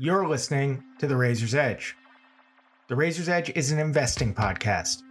[0.00, 1.96] You're listening to The Razor's Edge.
[2.86, 5.02] The Razor's Edge is an investing podcast.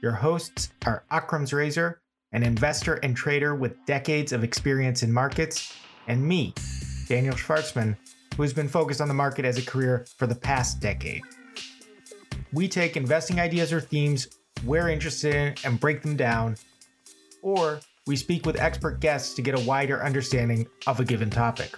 [0.00, 2.00] Your hosts are Akram's Razor,
[2.30, 5.74] an investor and trader with decades of experience in markets,
[6.06, 6.54] and me,
[7.08, 7.96] Daniel Shvartsman,
[8.36, 11.22] who has been focused on the market as a career for the past decade.
[12.52, 14.28] We take investing ideas or themes
[14.64, 16.54] we're interested in and break them down,
[17.42, 21.74] or we speak with expert guests to get a wider understanding of a given topic.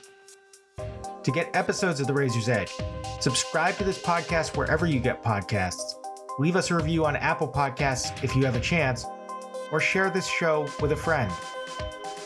[1.24, 2.73] To get episodes of The Razor's Edge,
[3.20, 5.96] subscribe to this podcast wherever you get podcasts,
[6.38, 9.05] leave us a review on Apple Podcasts if you have a chance,
[9.70, 11.30] or share this show with a friend.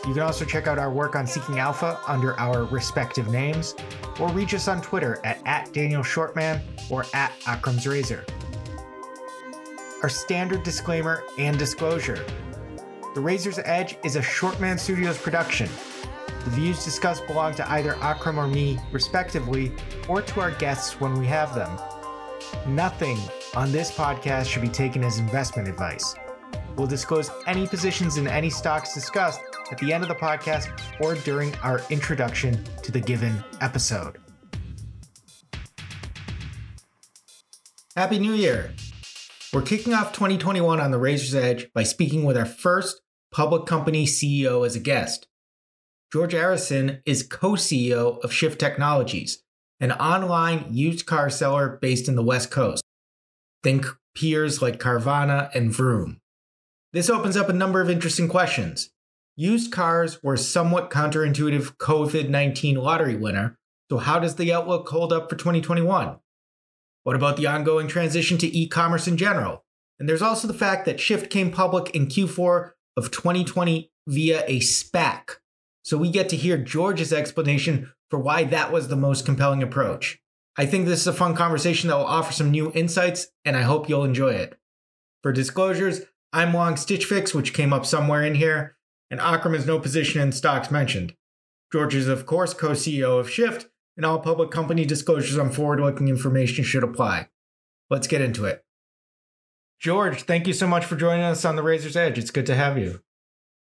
[0.07, 3.75] You can also check out our work on Seeking Alpha under our respective names,
[4.21, 8.25] or reach us on Twitter at, at Daniel Shvartsman or at Akram's Razor.
[10.05, 12.25] Our standard disclaimer and disclosure.
[13.17, 15.69] The Razor's Edge is a Shvartsman Studios production.
[16.45, 19.73] The views discussed belong to either Akram or me, respectively,
[20.09, 21.79] or to our guests when we have them.
[22.67, 23.19] Nothing
[23.57, 26.15] on this podcast should be taken as investment advice.
[26.77, 31.15] We'll disclose any positions in any stocks discussed at the end of the podcast or
[31.15, 34.19] during our introduction to the given episode.
[37.97, 38.75] Happy New Year!
[39.53, 43.01] We're kicking off 2021 on the Razor's Edge by speaking with our first
[43.31, 45.29] public company CEO as a guest.
[46.15, 49.43] George Arison is co CEO of Shift Technologies,
[49.81, 52.85] an online used car seller based in the West Coast.
[53.65, 56.21] Think peers like Carvana and Vroom.
[56.93, 58.91] This opens up a number of interesting questions.
[59.35, 63.57] Used cars were somewhat counterintuitive COVID 19 lottery winner,
[63.91, 66.15] so how does the outlook hold up for 2021?
[67.03, 69.65] What about the ongoing transition to e commerce in general?
[69.99, 74.61] And there's also the fact that Shift came public in Q4 of 2020 via a
[74.61, 75.39] SPAC.
[75.85, 80.19] So we get to hear George's explanation for why that was the most compelling approach.
[80.57, 83.63] I think this is a fun conversation that will offer some new insights, and I
[83.63, 84.59] hope you'll enjoy it.
[85.23, 86.03] For disclosures,
[86.33, 88.77] I'm long Stitch Fix, which came up somewhere in here,
[89.11, 91.15] and Akram has no position in stocks mentioned.
[91.71, 95.81] George is, of course, co CEO of Shift, and all public company disclosures on forward
[95.81, 97.29] looking information should apply.
[97.91, 98.65] Let's get into it.
[99.81, 102.19] George, thank you so much for joining us on the Razor's Edge.
[102.19, 103.01] It's good to have you.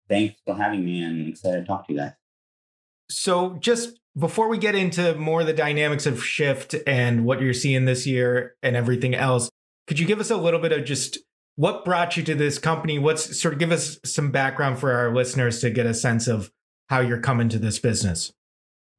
[0.09, 2.12] Thanks for having me and excited to talk to you guys.
[3.11, 7.53] So, just before we get into more of the dynamics of Shift and what you're
[7.53, 9.50] seeing this year and everything else,
[9.87, 11.19] could you give us a little bit of just
[11.56, 12.99] what brought you to this company?
[12.99, 16.50] What's sort of give us some background for our listeners to get a sense of
[16.89, 18.33] how you're coming to this business?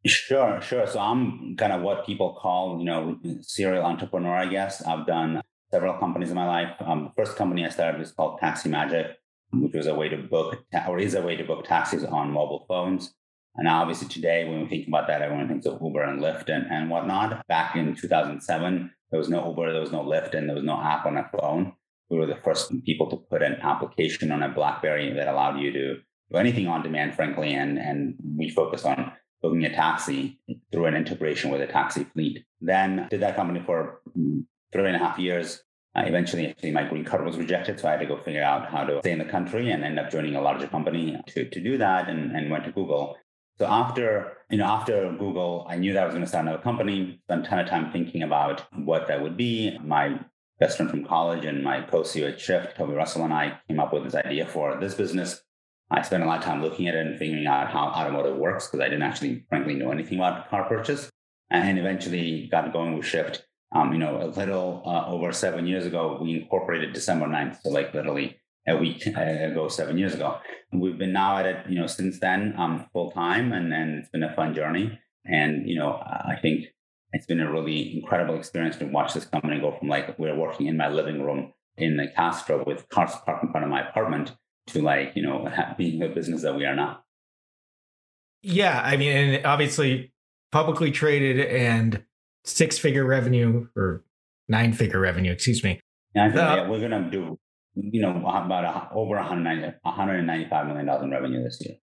[0.06, 0.88] Sure, sure.
[0.88, 4.82] So I'm kind of what people call, you know, serial entrepreneur, I guess.
[4.84, 5.42] I've done
[5.72, 6.76] several companies in my life.
[6.80, 9.18] Um, the first company I started was called Taxi Magic,
[9.54, 12.66] which was a way to book or is a way to book taxis on mobile
[12.68, 13.14] phones.
[13.56, 16.68] And obviously today, when we think about that, everyone thinks of Uber and Lyft and,
[16.70, 17.46] and whatnot.
[17.48, 20.80] Back in 2007, there was no Uber, there was no Lyft, and there was no
[20.80, 21.74] app on a phone.
[22.10, 25.72] We were the first people to put an application on a BlackBerry that allowed you
[25.72, 25.96] to
[26.32, 27.54] do anything on demand, frankly.
[27.54, 30.40] And, and we focused on booking a taxi
[30.72, 32.46] through an integration with a taxi fleet.
[32.62, 35.64] Then did that company for mm, three and a half years.
[35.98, 38.70] Uh, eventually, actually, my green card was rejected, so I had to go figure out
[38.70, 41.60] how to stay in the country and end up joining a larger company to, to
[41.60, 43.18] do that, and, and went to Google.
[43.58, 46.62] So after you know after Google, I knew that I was going to start another
[46.62, 47.20] company.
[47.24, 49.76] Spent a ton of time thinking about what that would be.
[49.80, 50.20] My
[50.60, 53.92] best friend from college and my co-CEO at Shift, Toby Russell, and I came up
[53.92, 55.42] with this idea for this business.
[55.90, 58.68] I spent a lot of time looking at it and figuring out how automotive works
[58.68, 61.10] because I didn't actually, frankly, know anything about car purchase.
[61.50, 65.86] And eventually got going with Shift um, you know, a little uh, over seven years
[65.86, 67.62] ago, we incorporated December 9th.
[67.64, 70.38] So like literally a week ago, seven years ago.
[70.72, 74.10] We've been now at it, you know, since then, um, full time and, and it's
[74.10, 75.00] been a fun journey.
[75.26, 76.66] And, you know, I think
[77.14, 80.68] it's been a really incredible experience to watch this company go from like we're working
[80.68, 84.36] in my living room in the Castro with cars parked in front of my apartment
[84.68, 87.00] to like, you know, being the business that we are now.
[88.42, 88.82] Yeah.
[88.84, 90.14] I mean, and obviously
[90.52, 92.04] publicly traded and
[92.48, 94.04] six figure revenue or
[94.48, 95.80] nine figure revenue, excuse me.
[96.16, 97.40] Yeah, the, yeah we're going to do,
[97.76, 101.76] you know, about a, over 190, $195 million in revenue this year.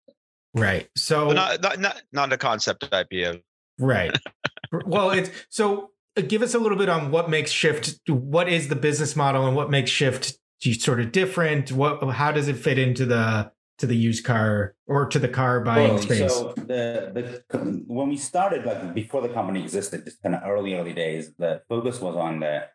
[0.55, 0.89] Right.
[0.97, 3.43] So not, not, not, not a concept IPO.
[3.79, 4.17] Right.
[4.87, 8.69] well, it's so uh, give us a little bit on what makes Shift, what is
[8.69, 10.39] the business model and what makes Shift
[10.81, 11.73] sort of different?
[11.73, 15.61] What, how does it fit into the to the used car or to the car
[15.61, 16.33] buying well, space?
[16.33, 20.75] So the, the when we started, like before the company existed, just kind of early
[20.75, 22.69] early days, the focus was on the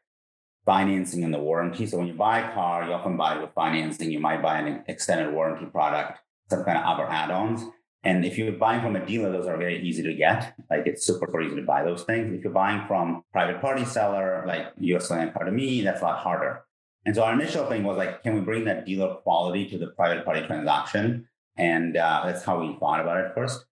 [0.65, 1.85] financing and the warranty.
[1.87, 4.11] So when you buy a car, you often buy it with financing.
[4.11, 6.19] You might buy an extended warranty product,
[6.49, 7.63] some kind of other add-ons.
[8.03, 10.53] And if you're buying from a dealer, those are very easy to get.
[10.69, 12.33] Like it's super, super easy to buy those things.
[12.33, 16.01] If you're buying from private party seller, like you're selling a car to me, that's
[16.01, 16.63] a lot harder.
[17.05, 19.87] And so our initial thing was like, can we bring that dealer quality to the
[19.87, 21.27] private party transaction?
[21.57, 23.65] And uh, that's how we thought about it first.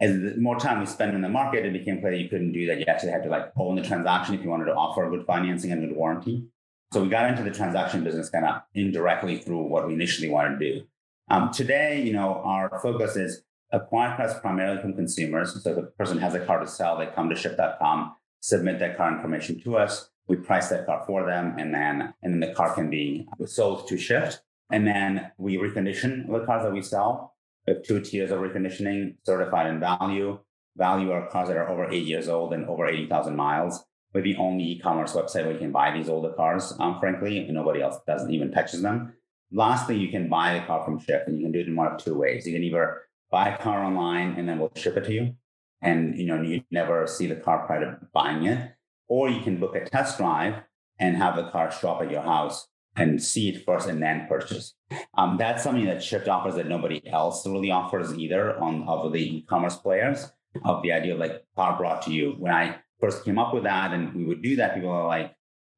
[0.00, 2.66] As the more time we spent in the market, it became clear you couldn't do
[2.66, 2.78] that.
[2.78, 5.70] You actually had to like own the transaction if you wanted to offer good financing
[5.70, 6.46] and good warranty.
[6.92, 10.58] So we got into the transaction business kind of indirectly through what we initially wanted
[10.58, 10.86] to do.
[11.30, 15.62] Um, today, you know, our focus is acquire cars primarily from consumers.
[15.62, 19.10] So the person has a car to sell, they come to shift.com, submit that car
[19.10, 20.10] information to us.
[20.28, 23.88] We price that car for them, and then and then the car can be sold
[23.88, 24.40] to Shift.
[24.70, 27.34] And then we recondition the cars that we sell.
[27.66, 30.38] We have two tiers of reconditioning, certified and value.
[30.76, 33.84] Value are cars that are over eight years old and over 80,000 miles.
[34.14, 37.52] We're the only e-commerce website where you can buy these older cars, um, frankly, and
[37.52, 39.12] nobody else doesn't even touches them.
[39.52, 41.92] Lastly, you can buy the car from Shift, and you can do it in one
[41.92, 42.46] of two ways.
[42.46, 43.02] You can either
[43.32, 45.34] buy a car online and then we'll ship it to you.
[45.80, 48.74] And you know, you never see the car prior to buying it.
[49.14, 50.54] Or you can book a test drive
[50.98, 52.66] and have the car show up at your house
[52.96, 54.74] and see it first and then purchase.
[55.18, 59.36] Um, that's something that Shift offers that nobody else really offers either on of the
[59.36, 60.32] e-commerce players.
[60.64, 62.36] Of the idea of like car brought to you.
[62.38, 65.34] When I first came up with that and we would do that, people are like,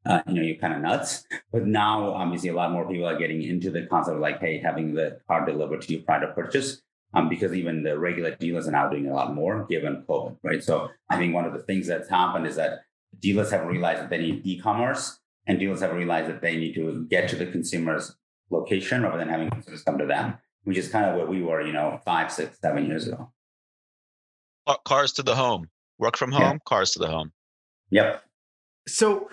[0.06, 1.24] uh, you know, you're kind of nuts.
[1.52, 4.58] But now, obviously, a lot more people are getting into the concept of like, hey,
[4.58, 6.82] having the car delivered to you prior to purchase
[7.14, 10.62] um, because even the regular dealers are now doing a lot more given COVID, right?
[10.62, 12.80] So I think one of the things that's happened is that
[13.24, 17.06] dealers have realized that they need e-commerce and dealers have realized that they need to
[17.08, 18.14] get to the consumer's
[18.50, 20.34] location rather than having consumers come to them,
[20.64, 23.32] which is kind of where we were, you know, five, six, seven years ago.
[24.84, 26.58] Cars to the home, work from home, yeah.
[26.66, 27.32] cars to the home.
[27.90, 28.22] Yep.
[28.86, 29.30] So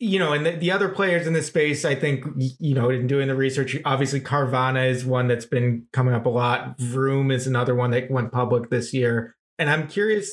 [0.00, 3.06] you know, and the, the, other players in this space, I think, you know, in
[3.06, 6.78] doing the research, obviously Carvana is one that's been coming up a lot.
[6.78, 9.36] Vroom is another one that went public this year.
[9.58, 10.30] And I'm curious,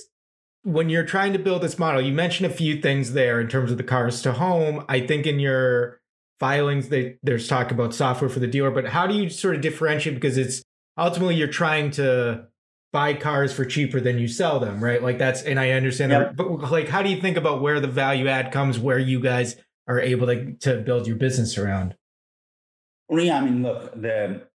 [0.64, 3.72] when you're trying to build this model, you mentioned a few things there in terms
[3.72, 4.86] of the cars to home.
[4.88, 6.00] I think in your
[6.40, 9.62] filings, they, there's talk about software for the dealer, but how do you sort of
[9.62, 10.16] differentiate?
[10.16, 10.64] Because it's
[10.98, 12.48] ultimately you're trying to
[12.94, 15.02] buy cars for cheaper than you sell them, right?
[15.02, 16.36] Like that's, and I understand yep.
[16.36, 19.20] that, but like, how do you think about where the value add comes, where you
[19.20, 19.56] guys
[19.88, 21.96] are able to, to build your business around?
[23.08, 24.48] Well, yeah, I mean, look, the,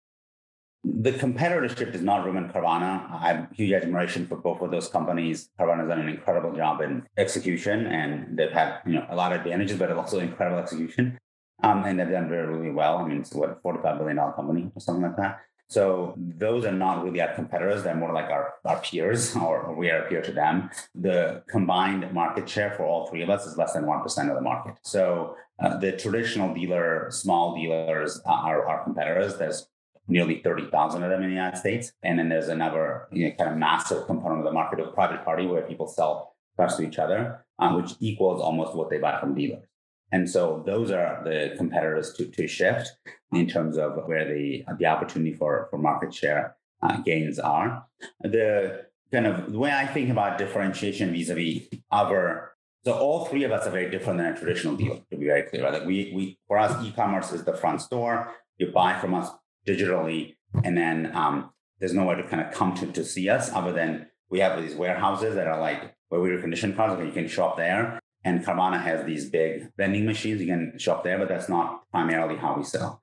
[0.84, 3.10] the competitorship is not Vroom and Carvana.
[3.10, 5.48] I have huge admiration for both of those companies.
[5.58, 9.32] Carvana has done an incredible job in execution, and they've had you know a lot
[9.32, 11.18] of advantages, but also incredible execution.
[11.62, 12.98] Um, and they've done very really well.
[12.98, 15.40] I mean, it's what forty-five billion dollar company or something like that.
[15.68, 17.82] So those are not really our competitors.
[17.82, 20.70] They're more like our, our peers, or we are a peer to them.
[20.94, 24.42] The combined market share for all three of us is less than 1% of the
[24.42, 24.74] market.
[24.82, 29.38] So uh, the traditional dealer, small dealers are our competitors.
[29.38, 29.66] There's
[30.06, 31.92] nearly 30,000 of them in the United States.
[32.02, 35.24] And then there's another you know, kind of massive component of the market of private
[35.24, 39.18] party where people sell cars to each other, um, which equals almost what they buy
[39.18, 39.66] from dealers.
[40.12, 42.92] And so those are the competitors to, to shift
[43.32, 47.86] in terms of where the, the opportunity for, for market share uh, gains are.
[48.20, 52.52] The kind of the way I think about differentiation vis-a-vis other,
[52.84, 55.42] so all three of us are very different than a traditional dealer, to be very
[55.44, 55.64] clear.
[55.64, 55.72] Right?
[55.72, 58.30] Like we, we, for us, e-commerce is the front store.
[58.58, 59.30] You buy from us
[59.66, 63.72] digitally, and then um, there's nowhere to kind of come to to see us other
[63.72, 67.28] than we have these warehouses that are like where we recondition cars, and you can
[67.28, 68.00] shop there.
[68.26, 70.40] And Carvana has these big vending machines.
[70.40, 73.02] You can shop there, but that's not primarily how we sell.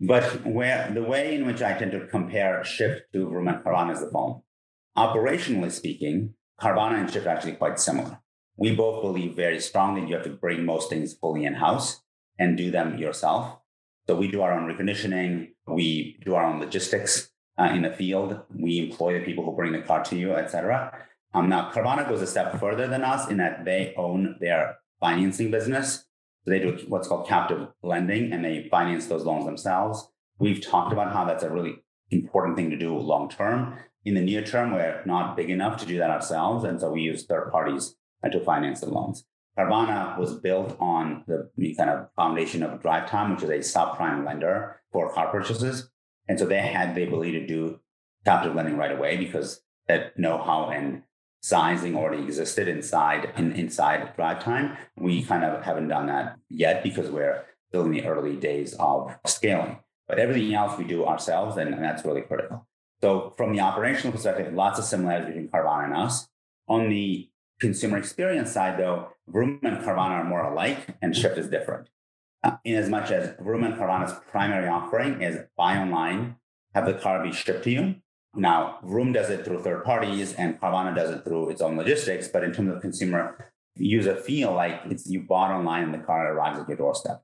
[0.00, 3.92] But where the way in which I tend to compare Shift to Vroom and Carvana
[3.92, 4.42] is the following.
[4.96, 8.20] Operationally speaking, Carvana and Shift are actually quite similar.
[8.56, 12.02] We both believe very strongly you have to bring most things fully in house
[12.38, 13.58] and do them yourself.
[14.06, 18.40] So we do our own reconditioning, we do our own logistics uh, in the field,
[18.54, 21.06] we employ the people who bring the car to you, etc.
[21.34, 25.50] Um, now, Carvana goes a step further than us in that they own their financing
[25.50, 26.04] business.
[26.44, 30.08] So they do what's called captive lending and they finance those loans themselves.
[30.38, 31.76] We've talked about how that's a really
[32.10, 33.76] important thing to do long term.
[34.04, 36.64] In the near term, we're not big enough to do that ourselves.
[36.64, 37.94] And so we use third parties
[38.30, 39.26] to finance the loans.
[39.58, 44.79] Carvana was built on the kind of foundation of DriveTime, which is a subprime lender
[44.92, 45.90] for car purchases.
[46.28, 47.80] And so they had the ability to do
[48.24, 51.02] captive lending right away because that know-how and
[51.42, 54.76] sizing already existed inside in, inside DriveTime.
[54.96, 59.16] We kind of haven't done that yet because we're still in the early days of
[59.26, 59.78] scaling.
[60.06, 62.66] But everything else we do ourselves, and, and that's really critical.
[63.00, 66.28] So from the operational perspective, lots of similarities between Carvana and us.
[66.68, 71.48] On the consumer experience side, though, Vroom and Carvana are more alike, and Shift is
[71.48, 71.88] different.
[72.42, 76.36] Uh, in as much as Vroom and Carvana's primary offering is buy online,
[76.74, 77.96] have the car be shipped to you,
[78.34, 82.28] Now, Vroom does it through third parties and Carvana does it through its own logistics.
[82.28, 86.32] But in terms of consumer user feel, like it's you bought online and the car
[86.32, 87.22] arrives at your doorstep.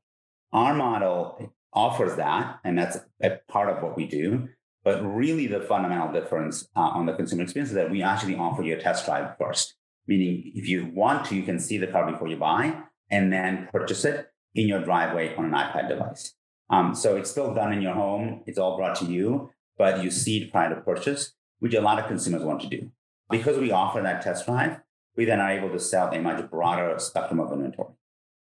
[0.52, 4.48] Our model offers that, and that's a part of what we do.
[4.84, 8.62] But really, the fundamental difference uh, on the consumer experience is that we actually offer
[8.62, 9.74] you a test drive first.
[10.06, 13.68] Meaning, if you want to, you can see the car before you buy and then
[13.72, 16.34] purchase it in your driveway on an iPad device.
[16.70, 18.42] Um, so it's still done in your home.
[18.46, 21.98] It's all brought to you, but you see it prior to purchase, which a lot
[21.98, 22.90] of consumers want to do.
[23.30, 24.80] Because we offer that test drive,
[25.16, 27.94] we then are able to sell a much broader spectrum of inventory.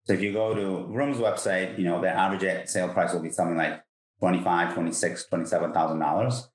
[0.04, 3.30] So if you go to Vroom's website, you know, the average sale price will be
[3.30, 3.82] something like
[4.20, 6.48] 25, 26, $27,000.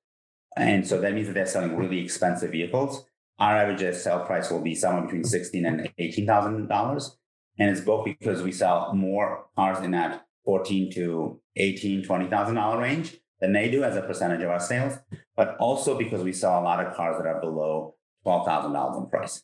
[0.58, 3.06] And so that means that they're selling really expensive vehicles.
[3.40, 7.12] Our average sale price will be somewhere between 16 and $18,000.
[7.60, 13.18] And it's both because we sell more cars in that 14 to 18, $20,000 range
[13.40, 14.98] than they do as a percentage of our sales,
[15.36, 19.44] but also because we sell a lot of cars that are below $12,000 in price.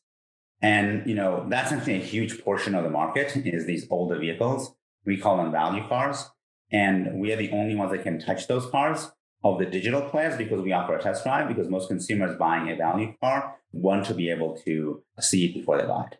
[0.61, 4.73] And, you know, that's actually a huge portion of the market is these older vehicles.
[5.05, 6.29] We call them value cars.
[6.71, 9.11] And we are the only ones that can touch those cars
[9.43, 12.75] of the digital players because we offer a test drive because most consumers buying a
[12.75, 16.17] value car want to be able to see it before they buy it.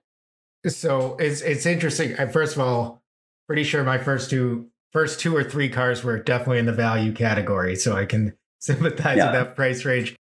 [0.66, 2.16] So it's it's interesting.
[2.32, 3.02] First of all,
[3.48, 7.14] pretty sure my first two first two or three cars were definitely in the value
[7.14, 9.26] category, so I can sympathize yeah.
[9.26, 10.16] with that price range.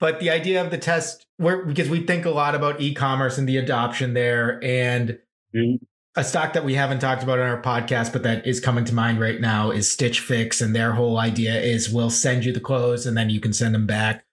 [0.00, 3.48] But the idea of the test, where because we think a lot about e-commerce and
[3.48, 5.18] the adoption there, and
[5.54, 5.84] mm-hmm.
[6.14, 8.94] a stock that we haven't talked about on our podcast, but that is coming to
[8.94, 12.60] mind right now is Stitch Fix, and their whole idea is we'll send you the
[12.60, 14.24] clothes and then you can send them back.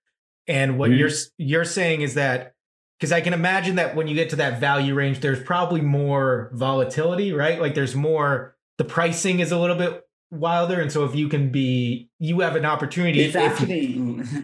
[0.48, 1.00] And what mm-hmm.
[1.00, 2.55] you're you're saying is that
[3.00, 6.50] because I can imagine that when you get to that value range, there's probably more
[6.54, 7.60] volatility, right?
[7.60, 10.80] Like there's more the pricing is a little bit wilder.
[10.80, 13.96] And so if you can be you have an opportunity it's actually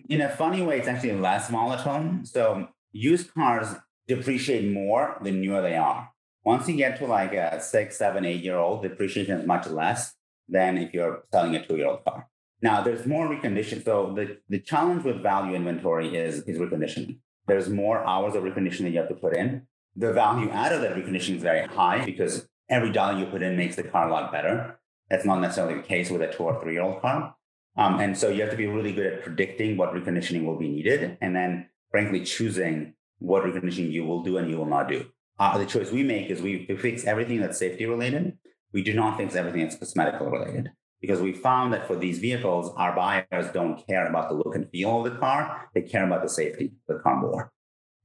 [0.10, 2.20] in a funny way it's actually less volatile.
[2.24, 3.68] So used cars
[4.08, 6.10] depreciate more the newer they are.
[6.44, 10.14] Once you get to like a six seven eight year old depreciation is much less
[10.50, 12.28] than if you're selling a two year old car.
[12.62, 17.18] Now there's more recondition so the, the challenge with value inventory is is reconditioning
[17.48, 20.82] there's more hours of reconditioning that you have to put in the value out of
[20.82, 24.12] that reconditioning is very high because every dollar you put in makes the car a
[24.12, 24.80] lot better.
[25.10, 27.36] That's not necessarily the case with a two or three year old car.
[27.78, 30.70] Um, and so you have to be really good at predicting what reconditioning will be
[30.70, 35.06] needed and then, frankly, choosing what reconditioning you will do and you will not do.
[35.40, 38.38] Uh, the choice we make is we, fix everything that's safety related.
[38.74, 40.72] We do not fix everything that's cosmetical related
[41.02, 44.70] because we found that for these vehicles, our buyers don't care about the look and
[44.70, 45.70] feel of the car.
[45.74, 47.52] They care about the safety of the car more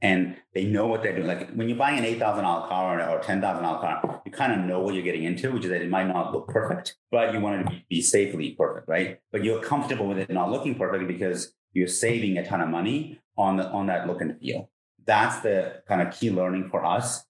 [0.03, 1.27] and they know what they're doing.
[1.27, 4.33] Like when you're buying an eight thousand dollar car or, ten thousand dollar car, you
[4.33, 6.97] kind of know what you're getting into, which is that it might not look perfect,
[7.11, 9.19] but you want it to be, be safely perfect, right?
[9.33, 13.21] But you're comfortable with it not looking perfect because you're saving a ton of money
[13.37, 14.71] on the on that look and feel.
[15.05, 17.25] That's the kind of key learning for us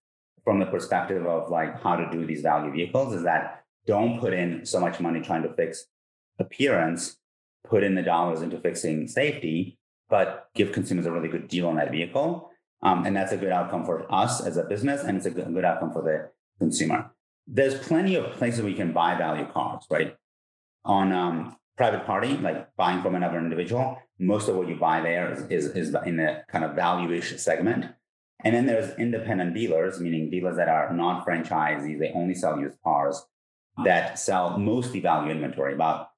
[0.44, 4.32] from the perspective of like how to do these value vehicles is that don't put
[4.32, 5.86] in so much money trying to fix
[6.38, 7.16] appearance,
[7.68, 9.78] put in the dollars into fixing safety,
[10.08, 12.50] but give consumers a really good deal on that vehicle
[12.82, 15.52] um, and that's a good outcome for us as a business, and it's a good,
[15.52, 17.10] good outcome for the consumer.
[17.46, 20.16] There's plenty of places you can buy value cars, right?
[20.84, 25.32] On um, private party, like buying from another individual, most of what you buy there
[25.32, 27.86] is, is, is in the kind of value-ish segment.
[28.44, 32.76] And then there's independent dealers, meaning dealers that are not franchisees, they only sell used
[32.84, 33.24] cars
[33.84, 35.74] that sell mostly value inventory.
[35.74, 36.08] About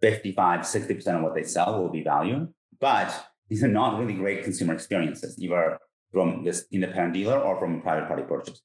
[0.00, 2.48] 55, 60% of what they sell will be value.
[2.80, 5.38] But these are not really great consumer experiences.
[5.38, 5.78] either
[6.12, 8.62] from this independent dealer or from a private party purchase.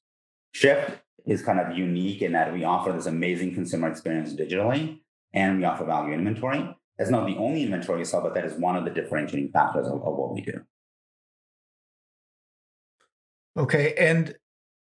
[0.52, 5.00] Shift is kind of unique in that we offer this amazing consumer experience digitally
[5.32, 6.76] and we offer value inventory.
[6.98, 9.86] That's not the only inventory we sell, but that is one of the differentiating factors
[9.86, 10.60] of, of what we do.
[13.56, 13.94] Okay.
[13.94, 14.36] And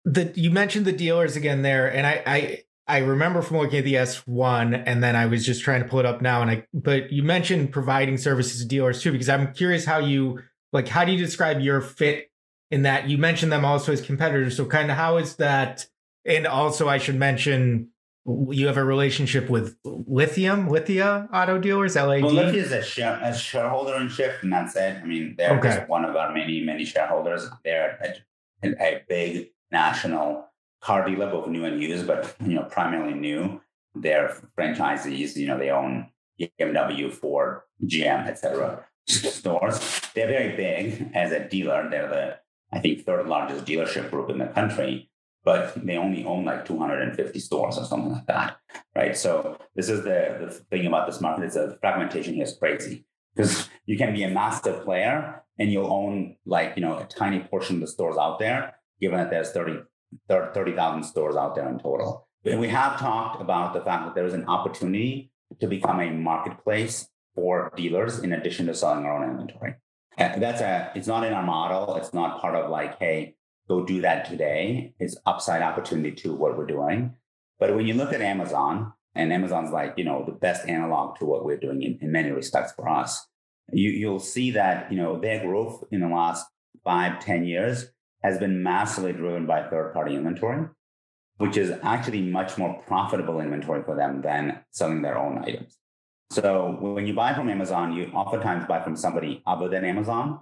[0.04, 3.84] the you mentioned the dealers again there, and I I I remember from looking at
[3.84, 6.66] the S1 and then I was just trying to pull it up now and I
[6.72, 10.40] but you mentioned providing services to dealers too because I'm curious how you
[10.72, 12.30] like how do you describe your fit
[12.70, 14.56] in that you mentioned them also as competitors.
[14.56, 15.86] So kind of how is that?
[16.24, 17.90] And also I should mention
[18.50, 22.22] you have a relationship with Lithium, Lithia Auto Dealers, LAD.
[22.22, 24.98] Well, Lithia is a, share, a shareholder in Shift, and that's it.
[25.02, 25.76] I mean, they're okay.
[25.76, 27.48] just one of our many, many shareholders.
[27.64, 28.22] They're
[28.62, 30.46] a, a big national
[30.80, 33.60] car dealer, both new and used, but you know, primarily new.
[33.94, 35.36] They're franchisees.
[35.36, 38.86] You know, they own BMW, Ford, GM, etc.
[39.06, 40.00] stores.
[40.14, 41.88] They're very big as a dealer.
[41.90, 42.38] They're the
[42.72, 45.10] I think, third largest dealership group in the country,
[45.44, 48.58] but they only own like 250 stores or something like that,
[48.94, 49.16] right?
[49.16, 53.06] So this is the, the thing about this market is the fragmentation here is crazy.
[53.34, 57.40] because you can be a massive player and you'll own like you know a tiny
[57.40, 59.80] portion of the stores out there given that there's 30
[60.28, 62.28] 30,000 stores out there in total.
[62.44, 66.10] And we have talked about the fact that there is an opportunity to become a
[66.10, 69.74] marketplace for dealers in addition to selling our own inventory.
[70.16, 71.96] And that's a it's not in our model.
[71.96, 73.36] It's not part of like, hey,
[73.68, 74.94] go do that today.
[74.98, 77.14] It's upside opportunity to what we're doing.
[77.60, 81.24] But when you look at Amazon, and Amazon's like, you know, the best analog to
[81.24, 83.26] what we're doing in, in many respects for us,
[83.72, 86.46] you, you'll see that, you know, their growth in the last
[86.84, 87.90] five, ten years
[88.22, 90.66] has been massively driven by third party inventory,
[91.36, 95.78] which is actually much more profitable inventory for them than selling their own items.
[96.30, 100.40] So when you buy from Amazon, you oftentimes buy from somebody other than Amazon,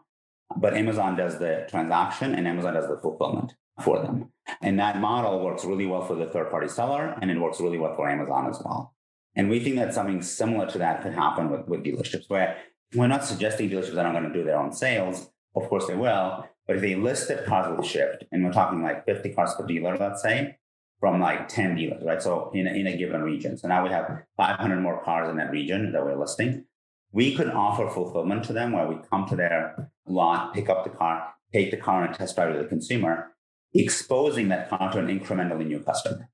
[0.57, 4.33] but Amazon does the transaction and Amazon does the fulfillment for them.
[4.63, 7.79] And that model works really well for the third party seller and it works really
[7.79, 8.95] well for Amazon as well.
[9.37, 12.57] And we think that something similar to that could happen with, with dealerships, where
[12.95, 15.31] we're not suggesting dealerships are not going to do their own sales.
[15.55, 16.47] Of course they will.
[16.67, 20.23] But if they listed a Shift, and we're talking like 50 cars per dealer, let's
[20.23, 20.57] say,
[20.99, 22.21] from like 10 dealers, right?
[22.21, 23.57] So in a, in a given region.
[23.57, 26.65] So now we have 500 more cars in that region that we're listing.
[27.13, 30.91] We could offer fulfillment to them where we come to their lot, pick up the
[30.91, 33.33] car, take the car and test drive to the consumer,
[33.75, 36.29] exposing that car to an incrementally new customer.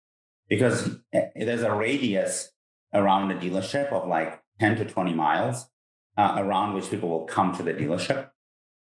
[0.48, 2.52] Because eh, there's a radius
[2.94, 5.66] around the dealership of like 10 to 20 miles
[6.16, 8.30] uh, around which people will come to the dealership.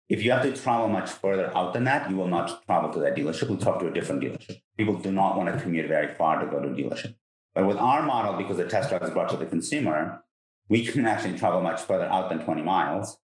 [0.08, 3.00] If you have to travel much further out than that, you will not travel to
[3.00, 3.48] that dealership.
[3.48, 4.60] You'll talk to a different dealership.
[4.76, 7.14] People do not want to commute very far to go to a dealership.
[7.54, 10.22] But with our model, because the test drive is brought to the consumer,
[10.68, 13.18] we can actually travel much further out than 20 miles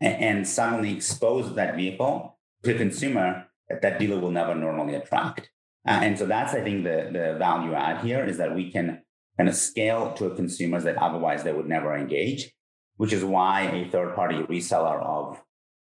[0.00, 4.94] and, and suddenly expose that vehicle to a consumer that that dealer will never normally
[4.94, 5.50] attract.
[5.86, 9.02] Uh, and so that's, I think, the, the value add here is that we can
[9.36, 12.52] kind of scale to consumers that otherwise they would never engage,
[12.96, 15.40] which is why a third party reseller of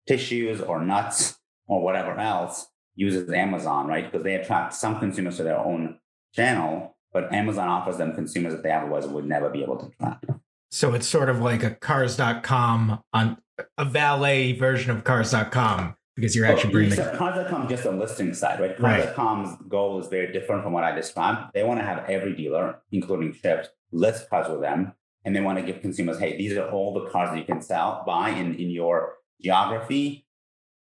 [0.08, 4.10] tissues or nuts or whatever else uses Amazon, right?
[4.10, 5.98] Because they attract some consumers to their own
[6.34, 10.24] channel, but Amazon offers them consumers that they otherwise would never be able to attract.
[10.70, 13.38] So it's sort of like a cars.com on
[13.76, 17.90] a valet version of cars.com because you're actually oh, bringing so cars.com is just a
[17.90, 18.76] listing site, right?
[18.76, 19.68] Cars.com's right.
[19.68, 21.52] goal is very different from what I described.
[21.54, 24.92] They want to have every dealer, including Shift, list cars with them.
[25.24, 27.60] And they want to give consumers, hey, these are all the cars that you can
[27.60, 30.26] sell, buy in, in your geography,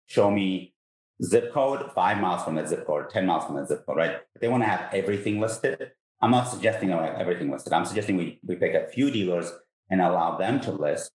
[0.07, 0.75] show me
[1.23, 4.16] zip code, five miles from that zip code, 10 miles from that zip code, right?
[4.40, 5.92] They want to have everything listed.
[6.21, 7.73] I'm not suggesting everything listed.
[7.73, 9.53] I'm suggesting we, we pick a few dealers
[9.90, 11.11] and allow them to list.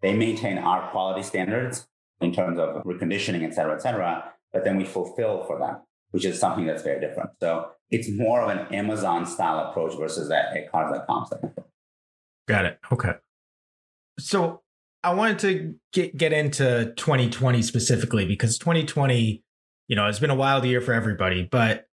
[0.00, 1.86] They maintain our quality standards
[2.20, 5.76] in terms of reconditioning, et cetera, et cetera, but then we fulfill for them,
[6.10, 7.30] which is something that's very different.
[7.40, 11.54] So it's more of an Amazon style approach versus a, a cars.com style.
[12.46, 12.78] Got it.
[12.90, 13.12] Okay.
[14.18, 14.62] So
[15.02, 19.42] I wanted to get get into 2020 specifically because 2020,
[19.86, 21.86] you know, it's been a wild year for everybody, but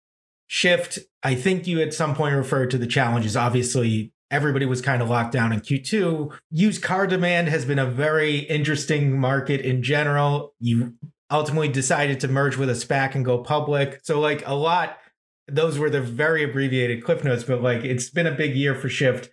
[0.48, 3.36] Shift, I think you at some point referred to the challenges.
[3.36, 6.34] Obviously, everybody was kind of locked down in Q2.
[6.52, 10.54] Used car demand has been a very interesting market in general.
[10.60, 10.94] You
[11.32, 14.02] ultimately decided to merge with a SPAC and go public.
[14.04, 14.98] So like a lot
[15.48, 18.90] those were the very abbreviated cliff notes, but like it's been a big year for
[18.90, 19.30] Shift.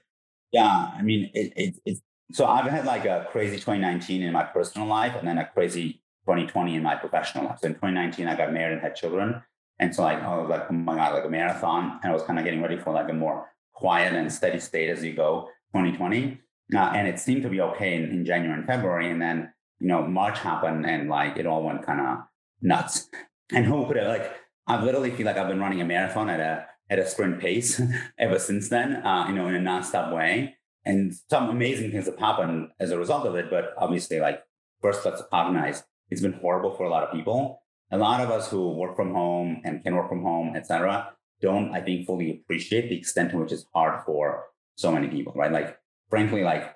[0.52, 2.00] Yeah, I mean, it, it, it's
[2.32, 6.02] so I've had like a crazy 2019 in my personal life and then a crazy
[6.26, 7.58] 2020 in my professional life.
[7.60, 9.42] So in 2019, I got married and had children.
[9.78, 11.98] And so like I was like, oh my God, like a marathon.
[12.02, 14.90] And I was kind of getting ready for like a more quiet and steady state
[14.90, 16.40] as you go 2020.
[16.74, 19.10] Uh, and it seemed to be okay in, in January and February.
[19.10, 22.18] And then, you know, March happened and like it all went kind of
[22.60, 23.08] nuts.
[23.52, 24.32] And who could have like,
[24.68, 27.80] I literally feel like I've been running a marathon at a, at a sprint pace
[28.18, 30.56] ever since then, uh, you know, in a nonstop way
[30.90, 33.48] and some amazing things have happened as a result of it.
[33.48, 34.42] But obviously, like
[34.82, 37.62] first, let's recognize it's been horrible for a lot of people.
[37.92, 41.72] A lot of us who work from home and can work from home, etc., don't
[41.72, 45.52] I think fully appreciate the extent to which it's hard for so many people, right?
[45.52, 45.78] Like,
[46.10, 46.74] frankly, like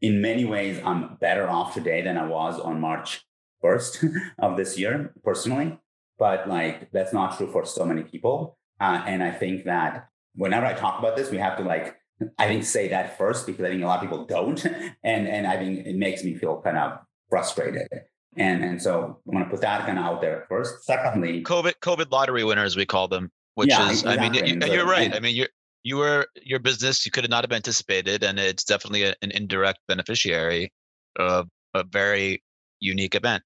[0.00, 3.24] in many ways, I'm better off today than I was on March
[3.64, 5.78] 1st of this year, personally.
[6.18, 8.58] But like, that's not true for so many people.
[8.78, 11.96] Uh, and I think that whenever I talk about this, we have to like
[12.38, 14.64] I think say that first because I think a lot of people don't,
[15.04, 16.98] and and I think it makes me feel kind of
[17.28, 17.88] frustrated.
[18.36, 20.84] And and so I'm going to put that kind of out there first.
[20.84, 24.40] Secondly, COVID COVID lottery winners we call them, which yeah, is exactly.
[24.40, 25.06] I mean you, are right.
[25.06, 25.46] And, I mean you
[25.82, 29.80] you were your business you could not have anticipated, and it's definitely a, an indirect
[29.88, 30.72] beneficiary
[31.16, 32.42] of a very
[32.80, 33.42] unique event.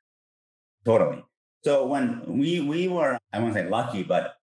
[0.84, 1.24] Totally.
[1.64, 4.36] So when we we were I won't say lucky, but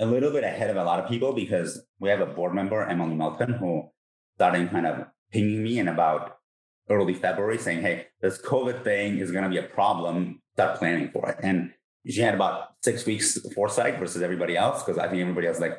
[0.00, 2.82] a little bit ahead of a lot of people because we have a board member,
[2.82, 3.90] Emily Melton, who
[4.36, 6.38] started kind of pinging me in about
[6.88, 10.40] early February saying, hey, this COVID thing is going to be a problem.
[10.54, 11.36] Start planning for it.
[11.42, 11.72] And
[12.08, 15.78] she had about six weeks foresight versus everybody else because I think everybody else like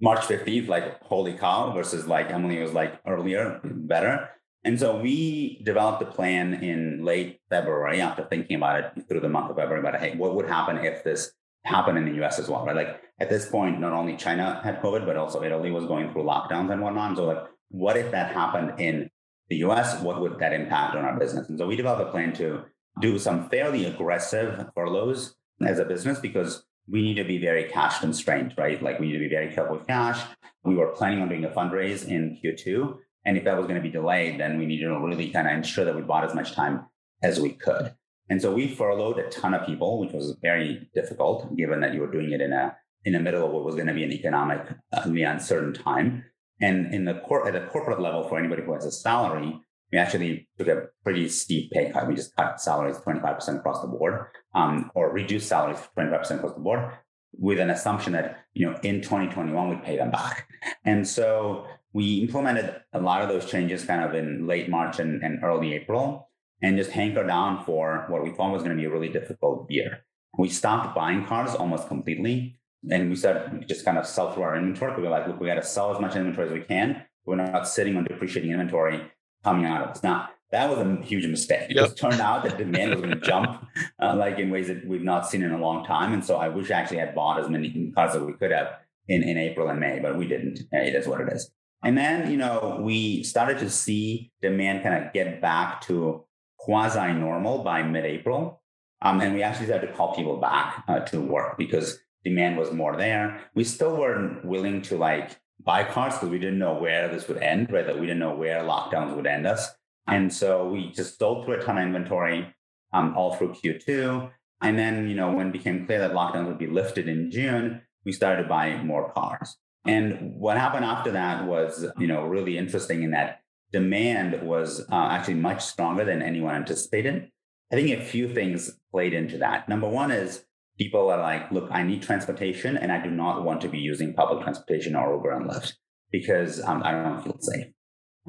[0.00, 4.30] March 15th, like holy cow, versus like Emily was like earlier, better.
[4.64, 9.28] And so we developed a plan in late February after thinking about it through the
[9.28, 11.32] month of February about, hey, what would happen if this
[11.64, 12.76] happened in the US as well, right?
[12.76, 16.24] Like at this point, not only China had COVID, but also Italy was going through
[16.24, 17.16] lockdowns and whatnot.
[17.16, 19.10] So like, what if that happened in
[19.48, 20.00] the US?
[20.00, 21.48] What would that impact on our business?
[21.48, 22.64] And so we developed a plan to
[23.00, 28.00] do some fairly aggressive furloughs as a business because we need to be very cash
[28.00, 28.82] constrained, right?
[28.82, 30.20] Like we need to be very careful with cash.
[30.64, 32.96] We were planning on doing a fundraise in Q2.
[33.24, 35.54] And if that was going to be delayed, then we needed to really kind of
[35.54, 36.86] ensure that we bought as much time
[37.22, 37.94] as we could.
[38.30, 42.00] And so we furloughed a ton of people, which was very difficult given that you
[42.00, 44.12] were doing it in a in the middle of what was going to be an
[44.12, 44.60] economic
[44.92, 46.24] uh, uncertain time.
[46.60, 49.58] And in the cor- at the corporate level, for anybody who has a salary,
[49.90, 52.06] we actually took a pretty steep pay cut.
[52.06, 56.60] We just cut salaries 25% across the board, um, or reduced salaries 25% across the
[56.60, 56.92] board,
[57.32, 60.46] with an assumption that you know in 2021 we'd pay them back.
[60.84, 65.22] And so we implemented a lot of those changes kind of in late March and,
[65.22, 66.29] and early April,
[66.62, 69.70] and just hanker down for what we thought was going to be a really difficult
[69.70, 70.04] year.
[70.38, 72.56] We stopped buying cars almost completely.
[72.90, 74.96] And we said just kind of sell through our inventory.
[74.96, 77.02] We were like, look, we got to sell as much inventory as we can.
[77.26, 79.02] We're not sitting on depreciating inventory
[79.44, 80.02] coming out of us.
[80.02, 81.66] Now, that was a huge mistake.
[81.70, 81.90] Yep.
[81.90, 83.66] It turned out that demand was going to jump
[84.02, 86.12] uh, like in ways that we've not seen in a long time.
[86.12, 88.78] And so I wish I actually had bought as many cars as we could have
[89.08, 90.60] in, in April and May, but we didn't.
[90.72, 91.50] It is what it is.
[91.84, 96.24] And then, you know, we started to see demand kind of get back to
[96.70, 98.62] quasi normal by mid April.
[99.02, 102.70] Um, and we actually started to call people back uh, to work because demand was
[102.70, 103.40] more there.
[103.56, 107.38] We still weren't willing to like buy cars because we didn't know where this would
[107.38, 107.84] end, right?
[107.84, 109.68] That we didn't know where lockdowns would end us.
[110.06, 112.54] And so we just sold through a ton of inventory
[112.92, 114.30] um, all through Q2.
[114.62, 117.82] And then, you know, when it became clear that lockdowns would be lifted in June,
[118.04, 119.56] we started buying more cars.
[119.86, 123.40] And what happened after that was, you know, really interesting in that
[123.72, 127.30] demand was uh, actually much stronger than anyone anticipated.
[127.72, 129.68] I think a few things played into that.
[129.68, 130.44] Number one is
[130.76, 134.14] people are like, look, I need transportation and I do not want to be using
[134.14, 135.74] public transportation or Uber and Lyft
[136.10, 137.66] because um, I don't feel safe.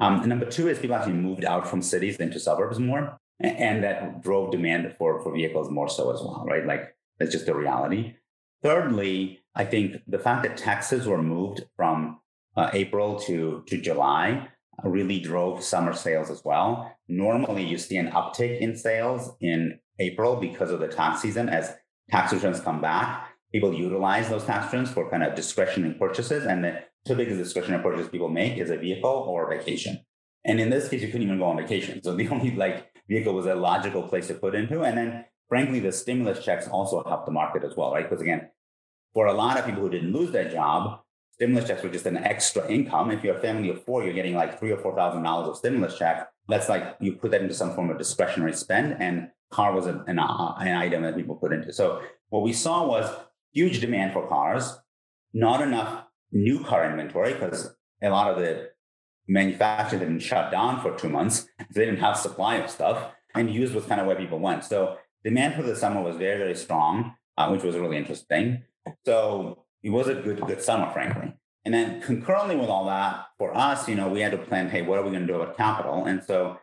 [0.00, 4.22] Um, number two is people actually moved out from cities into suburbs more, and that
[4.22, 6.66] drove demand for, for vehicles more so as well, right?
[6.66, 8.14] Like that's just the reality.
[8.62, 12.20] Thirdly, I think the fact that taxes were moved from
[12.56, 14.48] uh, April to, to July
[14.82, 16.96] Uh, really drove summer sales as well.
[17.06, 21.74] Normally, you see an uptick in sales in April because of the tax season as
[22.10, 23.28] tax returns come back.
[23.52, 26.46] People utilize those tax returns for kind of discretionary purchases.
[26.46, 30.00] And the two biggest discretionary purchases people make is a vehicle or a vacation.
[30.44, 32.02] And in this case, you couldn't even go on vacation.
[32.02, 34.82] So the only like vehicle was a logical place to put into.
[34.82, 38.08] And then frankly, the stimulus checks also helped the market as well, right?
[38.08, 38.48] Because again,
[39.12, 41.00] for a lot of people who didn't lose their job,
[41.42, 43.10] stimulus checks were just an extra income.
[43.10, 45.56] If you're a family of four, you're getting like three or four thousand dollars of
[45.56, 46.28] stimulus check.
[46.48, 50.04] That's like you put that into some form of discretionary spend, and car was an,
[50.06, 51.72] an, uh, an item that people put into.
[51.72, 53.12] So what we saw was
[53.52, 54.78] huge demand for cars,
[55.34, 58.70] not enough new car inventory because a lot of the
[59.26, 61.40] manufacturers had been shut down for two months.
[61.40, 64.62] So they didn't have supply of stuff, and used was kind of where people went.
[64.62, 68.62] So demand for the summer was very very strong, uh, which was really interesting.
[69.04, 71.34] So it was a good, good summer, frankly.
[71.64, 74.82] And then concurrently with all that, for us, you know, we had to plan, hey,
[74.82, 76.04] what are we going to do about capital?
[76.04, 76.58] And so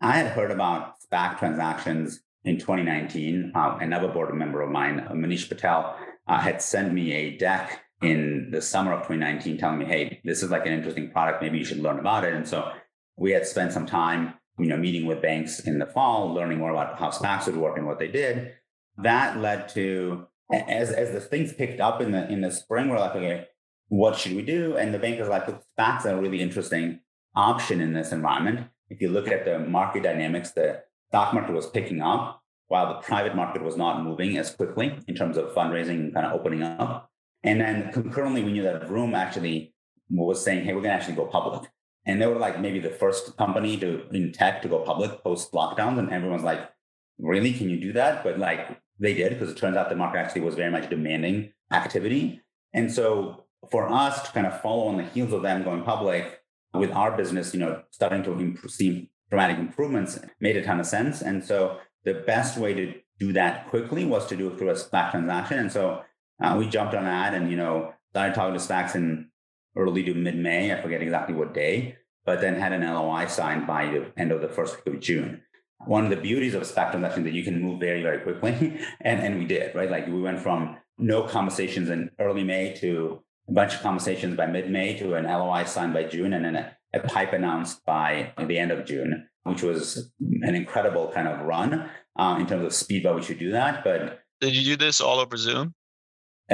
[0.00, 3.52] I had heard about SPAC transactions in 2019.
[3.54, 7.80] Uh, another board member of mine, uh, Manish Patel, uh, had sent me a deck
[8.02, 11.40] in the summer of 2019 telling me, hey, this is like an interesting product.
[11.40, 12.34] Maybe you should learn about it.
[12.34, 12.72] And so
[13.16, 16.70] we had spent some time, you know, meeting with banks in the fall, learning more
[16.70, 18.52] about how SPACs would work and what they did.
[18.98, 22.98] That led to as as the things picked up in the in the spring, we're
[22.98, 23.46] like, okay,
[23.88, 24.76] what should we do?
[24.76, 27.00] And the bankers like, SPACs are a really interesting
[27.34, 28.68] option in this environment.
[28.88, 33.00] If you look at the market dynamics, the stock market was picking up while the
[33.00, 36.62] private market was not moving as quickly in terms of fundraising and kind of opening
[36.62, 37.10] up.
[37.42, 39.74] And then concurrently, we knew that Vroom actually
[40.08, 41.70] was saying, hey, we're going to actually go public.
[42.06, 45.52] And they were like maybe the first company to in tech to go public post
[45.52, 45.98] lockdowns.
[45.98, 46.70] And everyone's like,
[47.18, 47.52] really?
[47.52, 48.24] Can you do that?
[48.24, 51.52] But like they did because it turns out the market actually was very much demanding
[51.70, 52.40] activity.
[52.72, 56.40] And so for us to kind of follow on the heels of them going public
[56.72, 61.20] with our business, you know, starting to see dramatic improvements made a ton of sense.
[61.20, 64.74] And so the best way to do that quickly was to do it through a
[64.74, 65.58] SPAC transaction.
[65.58, 66.02] And so
[66.42, 69.30] uh, we jumped on that and, you know, started talking to SPACs in
[69.76, 70.72] early to mid May.
[70.72, 71.98] I forget exactly what day.
[72.24, 75.42] but then had an LOI signed by the end of the first week of June.
[75.86, 78.78] One of the beauties of Spectrum is that you can move very, very quickly.
[79.00, 79.90] and, and we did, right?
[79.90, 84.46] Like we went from no conversations in early May to a bunch of conversations by
[84.46, 88.58] mid-May to an LOI signed by June and then a, a pipe announced by the
[88.58, 90.10] end of June, which was
[90.42, 93.82] an incredible kind of run uh, in terms of speed by which you do that.
[93.82, 95.74] But did you do this all over Zoom?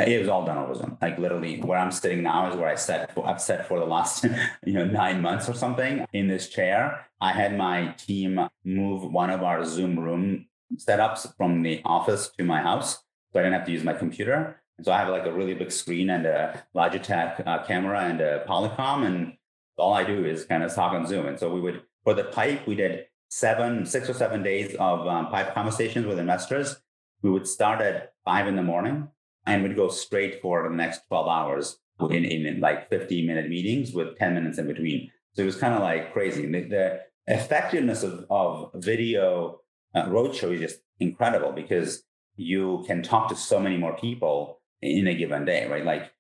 [0.05, 0.99] It was all done over Zoom.
[1.01, 3.15] Like literally, where I'm sitting now is where I sat.
[3.15, 4.25] For, I've sat for the last,
[4.67, 7.07] you know, nine months or something in this chair.
[7.21, 12.45] I had my team move one of our Zoom room setups from the office to
[12.45, 12.99] my house,
[13.33, 14.61] so I didn't have to use my computer.
[14.77, 18.21] And so I have like a really big screen and a Logitech uh, camera and
[18.21, 19.33] a Polycom, and
[19.77, 21.27] all I do is kind of talk on Zoom.
[21.27, 25.07] And so we would for the pipe, we did seven, six or seven days of
[25.07, 26.81] um, pipe conversations with investors.
[27.23, 29.09] We would start at five in the morning
[29.49, 31.79] and would go straight for the next 12 hours
[32.11, 35.11] in, in like 50 minute meetings with 10 minutes in between.
[35.33, 36.47] So it was kind of like crazy.
[36.47, 39.61] The, the effectiveness of, of video
[39.95, 42.03] uh, roadshow is just incredible because
[42.37, 45.85] you can talk to so many more people in a given day, right?
[45.85, 46.13] Like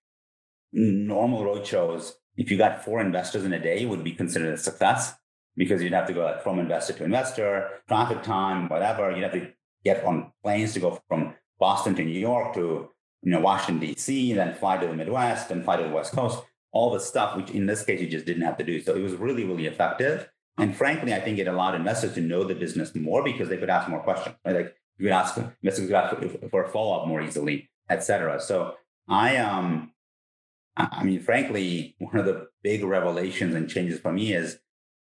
[0.72, 5.14] normal roadshows, if you got four investors in a day, would be considered a success
[5.56, 9.10] because you'd have to go like from investor to investor, traffic time, whatever.
[9.10, 9.48] You'd have to
[9.84, 12.90] get on planes to go from Boston to New York to
[13.22, 16.42] you know, Washington, D.C., then fly to the Midwest, and fly to the West Coast,
[16.72, 18.80] all the stuff, which in this case you just didn't have to do.
[18.80, 20.28] So it was really, really effective.
[20.58, 23.70] And frankly, I think it allowed investors to know the business more because they could
[23.70, 24.36] ask more questions.
[24.44, 24.56] Right?
[24.56, 26.16] Like you could ask investors could ask
[26.50, 28.40] for a follow-up more easily, et cetera.
[28.40, 28.74] So
[29.08, 29.92] I um
[30.76, 34.58] I mean, frankly, one of the big revelations and changes for me is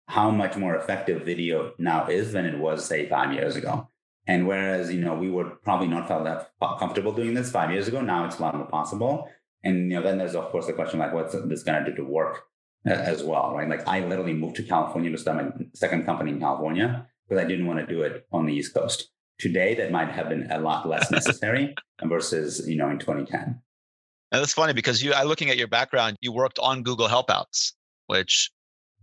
[0.07, 3.89] how much more effective video now is than it was, say, five years ago.
[4.27, 7.89] And whereas, you know, we would probably not felt that comfortable doing this five years
[7.89, 9.29] ago, now it's a lot more possible.
[9.65, 11.97] And, you know, then there's, of course, the question like, what's this going to do
[11.97, 12.45] to work
[12.85, 13.69] as well, right?
[13.69, 17.47] Like, I literally moved to California to start my second company in California because I
[17.49, 19.09] didn't want to do it on the East Coast.
[19.39, 23.41] Today, that might have been a lot less necessary versus, you know, in 2010.
[23.41, 27.73] And that's funny because you, I looking at your background, you worked on Google Helpouts,
[28.07, 28.51] which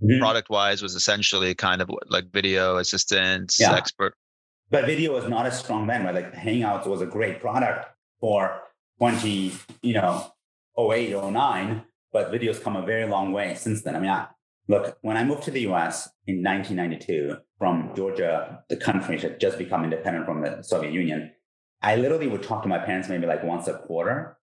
[0.01, 0.19] mm-hmm.
[0.19, 3.75] product wise was essentially kind of like video assistance, yeah.
[3.75, 4.15] expert
[4.69, 6.15] but video was not as strong then, right?
[6.15, 7.87] Like Hangouts was a great product
[8.19, 8.61] for
[8.99, 10.31] 20, you know,
[10.77, 13.95] 08, 09, but video's come a very long way since then.
[13.95, 14.27] I mean, I,
[14.67, 19.57] look, when I moved to the US in 1992 from Georgia, the country had just
[19.57, 21.31] become independent from the Soviet Union,
[21.81, 24.37] I literally would talk to my parents maybe like once a quarter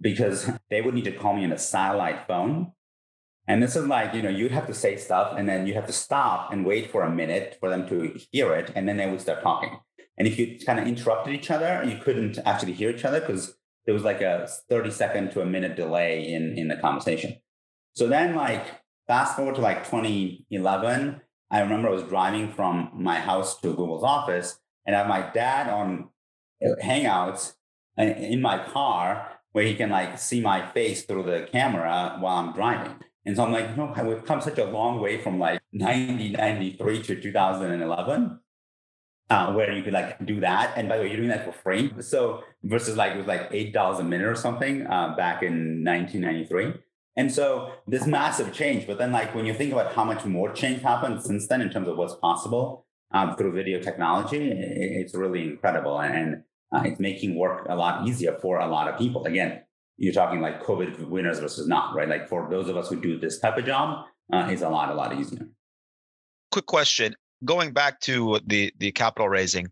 [0.00, 2.72] because they would need to call me on a satellite phone
[3.48, 5.86] and this is like, you know, you'd have to say stuff and then you have
[5.86, 8.70] to stop and wait for a minute for them to hear it.
[8.74, 9.78] And then they would start talking.
[10.18, 13.56] And if you kind of interrupted each other, you couldn't actually hear each other because
[13.86, 17.38] there was like a 30 second to a minute delay in, in the conversation.
[17.94, 18.66] So then like
[19.06, 24.04] fast forward to like 2011, I remember I was driving from my house to Google's
[24.04, 26.10] office and I have my dad on
[26.82, 27.54] Hangouts
[27.98, 32.36] uh, in my car where he can like see my face through the camera while
[32.36, 32.96] I'm driving.
[33.28, 37.02] And so I'm like, you know, we've come such a long way from like 1993
[37.02, 38.40] to 2011,
[39.28, 40.72] uh, where you could like do that.
[40.78, 41.92] And by the way, you're doing that for free.
[42.00, 45.84] So versus like it was like eight dollars a minute or something uh, back in
[45.84, 46.80] 1993.
[47.16, 48.86] And so this massive change.
[48.86, 51.68] But then like when you think about how much more change happened since then in
[51.68, 56.00] terms of what's possible um, through video technology, it's really incredible.
[56.00, 59.26] And uh, it's making work a lot easier for a lot of people.
[59.26, 59.64] Again,
[59.98, 62.08] you're talking like COVID winners versus not, right?
[62.08, 64.90] Like for those of us who do this type of job, uh, it's a lot,
[64.90, 65.48] a lot easier.
[66.52, 69.68] Quick question: Going back to the the capital raising,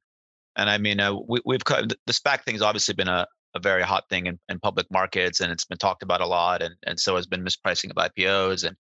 [0.57, 3.83] and I mean, uh, we, we've the SPAC thing has obviously been a, a very
[3.83, 6.99] hot thing in, in public markets, and it's been talked about a lot, and and
[6.99, 8.77] so has been mispricing of IPOs and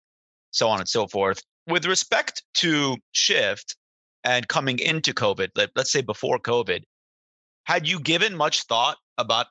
[0.50, 1.42] so on and so forth.
[1.68, 3.76] With respect to Shift
[4.22, 6.82] and coming into COVID, let, let's say before COVID,
[7.64, 9.46] had you given much thought about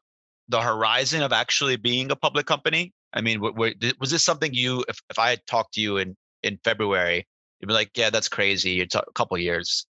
[0.49, 2.93] the horizon of actually being a public company?
[3.13, 6.57] I mean, was this something you, if, if I had talked to you in, in
[6.63, 7.27] February,
[7.59, 8.81] you'd be like, yeah, that's crazy.
[8.81, 9.85] It's a couple years.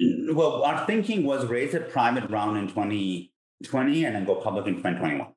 [0.00, 4.76] Well, our thinking was raise a private round in 2020 and then go public in
[4.76, 5.28] 2021.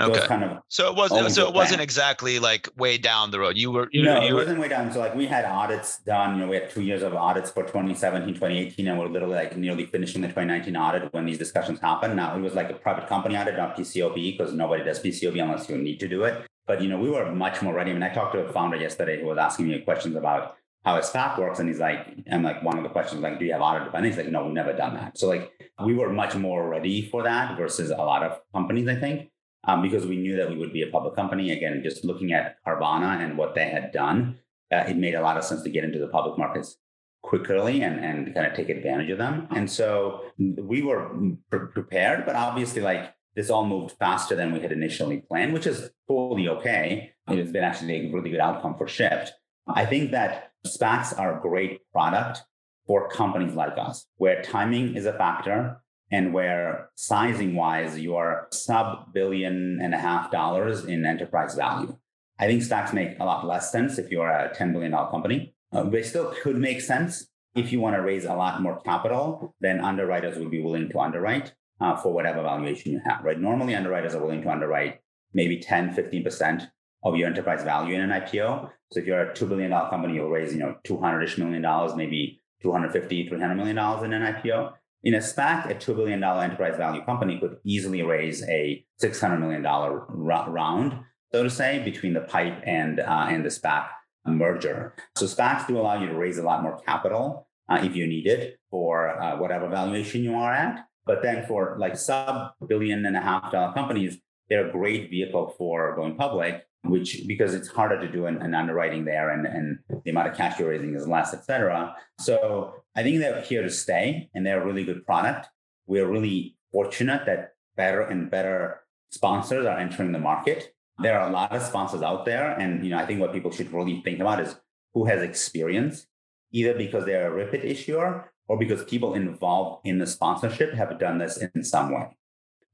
[0.00, 0.26] Okay.
[0.26, 1.30] Kind of so it wasn't.
[1.30, 3.58] So it wasn't exactly like way down the road.
[3.58, 3.88] You were.
[3.92, 4.90] You, no, you it wasn't way down.
[4.92, 6.36] So like we had audits done.
[6.36, 9.56] You know, we had two years of audits for 2017, 2018, and we're literally like
[9.56, 12.16] nearly finishing the 2019 audit when these discussions happened.
[12.16, 15.68] Now it was like a private company audit, not PCAOB, because nobody does PCAOB unless
[15.68, 16.46] you need to do it.
[16.66, 17.90] But you know, we were much more ready.
[17.90, 20.96] I mean, I talked to a founder yesterday who was asking me questions about how
[20.96, 21.58] a SPAC works.
[21.58, 24.06] And he's like, I'm like, one of the questions, like, do you have audit defense?
[24.06, 25.18] He's like, no, we've never done that.
[25.18, 25.52] So like
[25.84, 29.30] we were much more ready for that versus a lot of companies, I think
[29.64, 31.50] um, because we knew that we would be a public company.
[31.50, 34.38] Again, just looking at Carvana and what they had done
[34.72, 36.76] uh, it made a lot of sense to get into the public markets
[37.22, 39.46] quickly and, and kind of take advantage of them.
[39.50, 41.10] And so we were
[41.50, 45.66] pre- prepared, but obviously, like this all moved faster than we had initially planned, which
[45.66, 47.12] is totally okay.
[47.28, 49.32] It has been actually a really good outcome for Shift.
[49.68, 52.42] I think that SPACs are a great product
[52.86, 58.48] for companies like us, where timing is a factor and where sizing wise, you are
[58.52, 61.96] sub billion and a half dollars in enterprise value.
[62.38, 65.54] I think SPACs make a lot less sense if you're a $10 billion company.
[65.72, 69.54] Uh, they still could make sense if you want to raise a lot more capital,
[69.60, 73.40] then underwriters would be willing to underwrite uh, for whatever valuation you have, right?
[73.40, 75.00] Normally, underwriters are willing to underwrite
[75.32, 76.68] maybe 10, 15%
[77.02, 78.70] of your enterprise value in an IPO.
[78.92, 82.40] So if you're a $2 billion company, you'll raise, you know, 200-ish million dollars, maybe
[82.62, 84.72] 250, 300 million dollars in an IPO.
[85.02, 89.62] In a SPAC, a $2 billion enterprise value company could easily raise a $600 million
[89.62, 91.00] round,
[91.32, 93.88] so to say, between the pipe and, uh, and the SPAC
[94.26, 94.94] merger.
[95.16, 98.26] So SPACs do allow you to raise a lot more capital uh, if you need
[98.26, 100.84] it for uh, whatever valuation you are at.
[101.06, 104.18] But then for like sub billion and a half dollar companies,
[104.50, 108.54] they're a great vehicle for going public, which because it's harder to do an, an
[108.54, 111.94] underwriting there and, and the amount of cash you're raising is less, et cetera.
[112.18, 115.48] So I think they're here to stay and they're a really good product.
[115.86, 120.74] We're really fortunate that better and better sponsors are entering the market.
[120.98, 122.50] There are a lot of sponsors out there.
[122.58, 124.56] And you know, I think what people should really think about is
[124.94, 126.06] who has experience,
[126.52, 131.18] either because they're a repeat issuer or because people involved in the sponsorship have done
[131.18, 132.16] this in some way.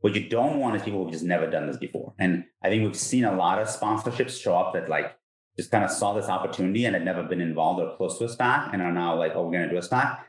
[0.06, 2.14] What you don't want is people who've just never done this before.
[2.20, 5.16] And I think we've seen a lot of sponsorships show up that like
[5.58, 8.28] just kind of saw this opportunity and had never been involved or close to a
[8.28, 10.20] SPAC and are now like, oh, we're going to do a SPAC.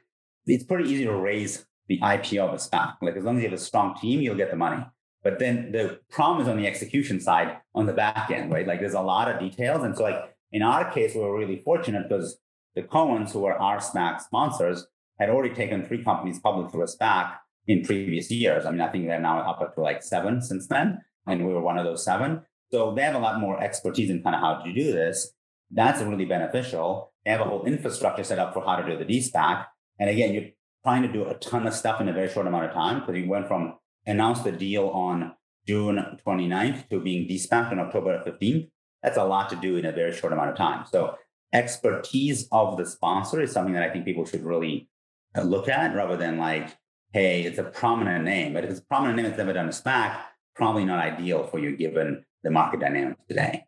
[0.48, 2.96] It's pretty easy to raise the IPO of a SPAC.
[3.04, 4.84] Like as long as you have a strong team, you'll get the money.
[5.22, 8.66] But then the problem is on the execution side, on the back end, right?
[8.66, 9.84] Like there's a lot of details.
[9.84, 12.40] And so like in our case, we were really fortunate because
[12.74, 14.88] the Cohens, who are our SPAC sponsors,
[15.20, 17.36] had already taken three companies public through a SPAC
[17.68, 18.66] in previous years.
[18.66, 21.62] I mean, I think they're now up to like seven since then, and we were
[21.62, 22.42] one of those seven.
[22.72, 25.34] So they have a lot more expertise in kind of how to do this.
[25.72, 27.14] That's really beneficial.
[27.26, 29.66] They have a whole infrastructure set up for how to do the de-SPAC.
[30.00, 30.50] And again, you're
[30.84, 33.18] trying to do a ton of stuff in a very short amount of time because
[33.18, 33.76] you went from
[34.06, 35.34] announced the deal on
[35.68, 38.70] June 29th to being de-SPAC on October 15th.
[39.04, 40.86] That's a lot to do in a very short amount of time.
[40.90, 41.16] So
[41.54, 44.90] expertise of the sponsor is something that I think people should really
[45.36, 46.78] uh, look at rather than like,
[47.14, 48.54] hey, it's a prominent name.
[48.54, 50.18] But if it's a prominent name that's never done a SPAC,
[50.56, 53.64] probably not ideal for you given the market dynamics today.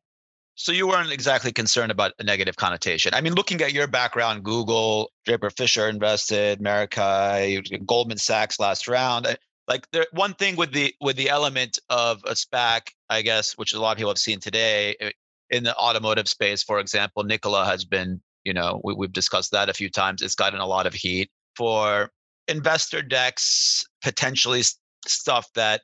[0.55, 3.13] So you weren't exactly concerned about a negative connotation.
[3.13, 9.37] I mean, looking at your background, Google, Draper Fisher Jurvetson, Meraki, Goldman Sachs last round.
[9.69, 13.73] Like there, one thing with the with the element of a SPAC, I guess, which
[13.73, 15.11] a lot of people have seen today eh,
[15.49, 19.69] in the automotive space, for example, Nikola has been, you know, we, we've discussed that
[19.69, 20.21] a few times.
[20.21, 22.11] It's gotten a lot of heat for
[22.49, 24.63] investor decks, potentially
[25.05, 25.81] stuff that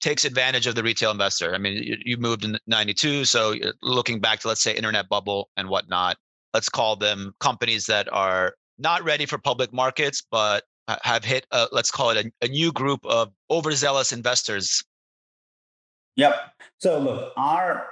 [0.00, 1.54] takes advantage of the retail investor.
[1.54, 3.24] I mean, you, you moved in 92.
[3.24, 6.16] So looking back to, let's say, internet bubble and whatnot,
[6.54, 10.64] let's call them companies that are not ready for public markets, but
[11.02, 14.84] have hit, a, let's call it a, a new group of overzealous investors.
[16.16, 16.34] Yep.
[16.78, 17.88] So look, our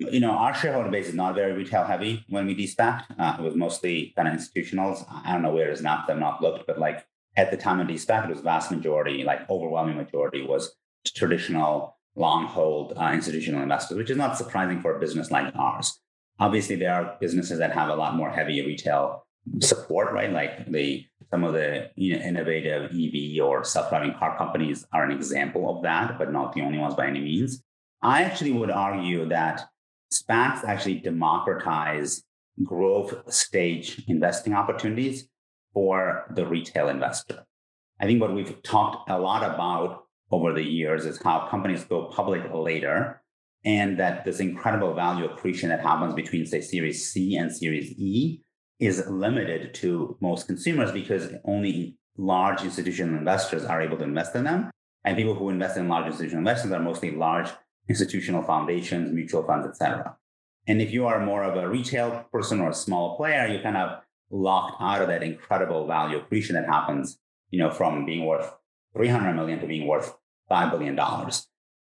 [0.00, 3.04] you know, our shareholder base is not very retail heavy when we de-SPACed.
[3.18, 5.04] Uh, it was mostly kind of institutionals.
[5.10, 7.04] I don't know where it is now, I've not looked, but like
[7.36, 10.74] at the time of de-SPAC, it was vast majority, like overwhelming majority was
[11.06, 16.00] traditional long hold uh, institutional investors, which is not surprising for a business like ours.
[16.38, 19.24] Obviously, there are businesses that have a lot more heavy retail
[19.60, 20.32] support, right?
[20.32, 25.12] Like the some of the you know, innovative EV or self-driving car companies are an
[25.12, 27.62] example of that, but not the only ones by any means.
[28.02, 29.62] I actually would argue that
[30.12, 32.24] SPACs actually democratize
[32.64, 35.29] growth stage investing opportunities
[35.72, 37.44] for the retail investor.
[38.00, 42.06] I think what we've talked a lot about over the years is how companies go
[42.06, 43.22] public later
[43.64, 48.40] and that this incredible value accretion that happens between, say, Series C and Series E
[48.78, 54.44] is limited to most consumers because only large institutional investors are able to invest in
[54.44, 54.70] them.
[55.04, 57.50] And people who invest in large institutional investors are mostly large
[57.88, 60.16] institutional foundations, mutual funds, etc.
[60.66, 63.76] And if you are more of a retail person or a small player, you're kind
[63.76, 67.18] of locked out of that incredible value accretion that happens,
[67.50, 68.52] you know, from being worth
[68.94, 70.14] 300 million to being worth
[70.50, 70.98] $5 billion.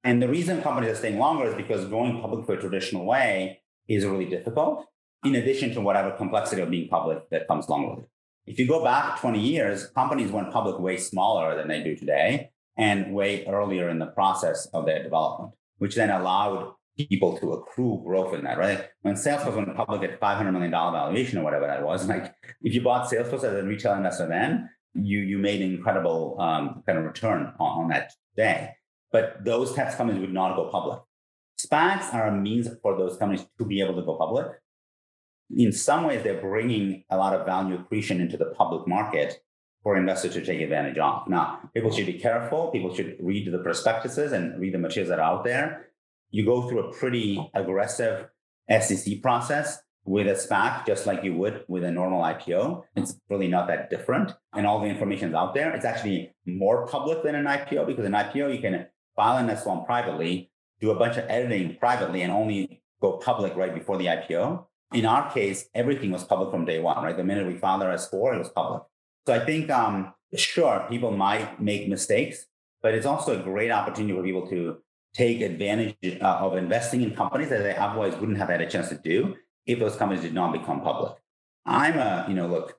[0.03, 3.61] And the reason companies are staying longer is because going public for a traditional way
[3.87, 4.85] is really difficult,
[5.23, 8.09] in addition to whatever complexity of being public that comes along with it.
[8.45, 12.51] If you go back 20 years, companies went public way smaller than they do today
[12.77, 18.01] and way earlier in the process of their development which then allowed people to accrue
[18.05, 18.85] growth in that, right?
[19.01, 22.81] When Salesforce went public at $500 million valuation or whatever that was, like if you
[22.81, 27.05] bought Salesforce as a retail investor then, you you made an incredible um, kind of
[27.05, 28.69] return on, on that day.
[29.11, 30.99] But those of companies would not go public.
[31.59, 34.47] SPACs are a means for those companies to be able to go public.
[35.55, 39.39] In some ways, they're bringing a lot of value accretion into the public market
[39.83, 41.27] for investors to take advantage of.
[41.27, 42.71] Now, people should be careful.
[42.71, 45.89] People should read the prospectuses and read the materials that are out there.
[46.33, 48.27] You go through a pretty aggressive
[48.67, 52.81] SEC process with a SPAC, just like you would with a normal IPO.
[52.95, 54.33] It's really not that different.
[54.51, 55.71] And all the information is out there.
[55.75, 59.85] It's actually more public than an IPO because an IPO, you can file an S1
[59.85, 60.49] privately,
[60.81, 64.65] do a bunch of editing privately, and only go public right before the IPO.
[64.91, 67.15] In our case, everything was public from day one, right?
[67.15, 68.81] The minute we filed our S4, it was public.
[69.27, 72.47] So I think, um, sure, people might make mistakes,
[72.81, 74.77] but it's also a great opportunity for people to
[75.13, 78.89] take advantage uh, of investing in companies that they otherwise wouldn't have had a chance
[78.89, 79.35] to do
[79.65, 81.13] if those companies did not become public.
[81.65, 82.77] I'm a, you know, look,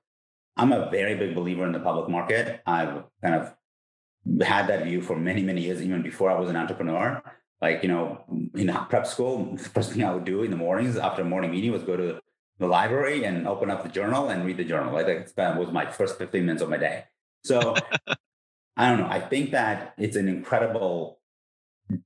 [0.57, 2.61] I'm a very big believer in the public market.
[2.66, 3.55] I've kind of
[4.47, 7.22] had that view for many, many years, even before I was an entrepreneur.
[7.61, 8.24] Like, you know,
[8.55, 11.51] in prep school, the first thing I would do in the mornings after a morning
[11.51, 12.20] meeting was go to
[12.59, 14.93] the library and open up the journal and read the journal.
[14.93, 17.05] Like that was my first 15 minutes of my day.
[17.43, 17.74] So
[18.76, 19.09] I don't know.
[19.09, 21.20] I think that it's an incredible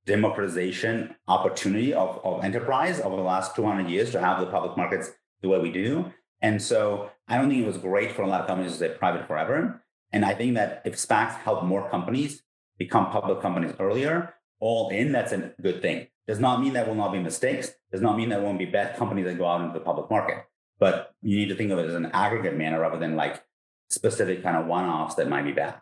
[0.06, 5.10] democratization opportunity of, of enterprise over the last 200 years to have the public markets
[5.42, 6.12] the way we do.
[6.40, 8.88] And so I don't think it was great for a lot of companies to stay
[8.90, 9.82] private forever.
[10.12, 12.42] And I think that if SPACs help more companies
[12.78, 16.08] become public companies earlier, all in, that's a good thing.
[16.26, 17.72] Does not mean there will not be mistakes.
[17.90, 20.44] Does not mean there won't be bad companies that go out into the public market.
[20.78, 23.42] But you need to think of it as an aggregate manner rather than like
[23.90, 25.80] specific kind of one-offs that might be bad.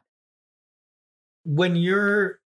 [1.44, 2.40] When you're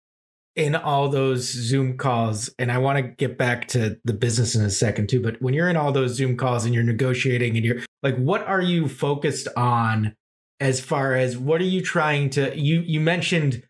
[0.61, 4.63] in all those Zoom calls, and I want to get back to the business in
[4.63, 7.65] a second too, but when you're in all those Zoom calls and you're negotiating and
[7.65, 10.15] you're like, what are you focused on
[10.61, 13.63] as far as what are you trying to you you mentioned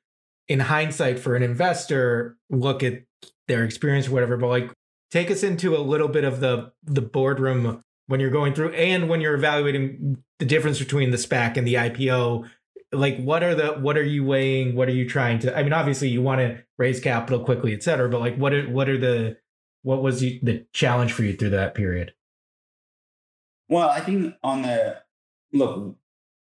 [0.49, 3.05] in hindsight for an investor, look at
[3.47, 4.73] their experience or whatever, but like
[5.13, 9.09] take us into a little bit of the the boardroom when you're going through and
[9.09, 12.49] when you're evaluating the difference between the SPAC and the IPO
[12.93, 14.75] like what are the what are you weighing?
[14.75, 17.83] What are you trying to i mean obviously you want to raise capital quickly et
[17.83, 19.37] cetera but like what are what are the
[19.83, 22.13] what was the, the challenge for you through that period?
[23.69, 24.99] Well i think on the
[25.53, 25.97] look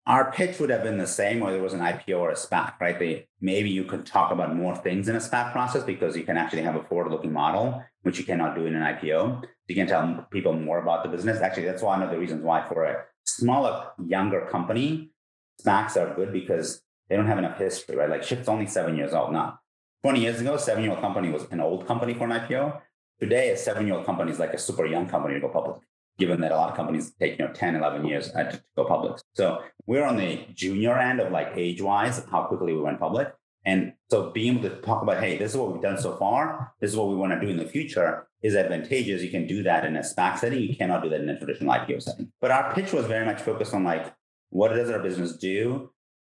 [0.05, 2.79] our pitch would have been the same whether it was an ipo or a spac
[2.81, 2.99] right?
[2.99, 6.37] They, maybe you could talk about more things in a spac process because you can
[6.37, 9.87] actually have a forward looking model which you cannot do in an ipo you can
[9.87, 11.41] tell people more about the business.
[11.41, 15.12] Actually that's one of the reasons why for a smaller younger company
[15.63, 18.09] SPACs are good because they don't have enough history, right?
[18.09, 19.59] Like Shift's only seven years old now.
[20.03, 22.81] 20 years ago, seven year old company was an old company for an IPO.
[23.19, 25.77] Today, a seven year old company is like a super young company to go public,
[26.17, 29.21] given that a lot of companies take, you know, 10, 11 years to go public.
[29.35, 33.33] So we're on the junior end of like age wise, how quickly we went public.
[33.65, 36.73] And so being able to talk about, hey, this is what we've done so far,
[36.81, 39.21] this is what we want to do in the future is advantageous.
[39.21, 40.61] You can do that in a SPAC setting.
[40.61, 42.31] You cannot do that in a traditional IPO setting.
[42.41, 44.13] But our pitch was very much focused on like,
[44.53, 45.89] what does our business do?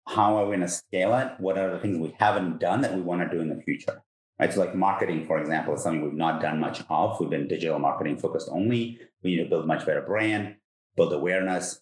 [0.08, 1.32] How are we going to scale it?
[1.40, 4.04] What are the things we haven't done that we want to do in the future?
[4.40, 4.54] Right.
[4.54, 7.20] So, like marketing, for example, is something we've not done much of.
[7.20, 9.00] We've been digital marketing focused only.
[9.24, 10.58] We need to build much better brand,
[10.96, 11.82] build awareness.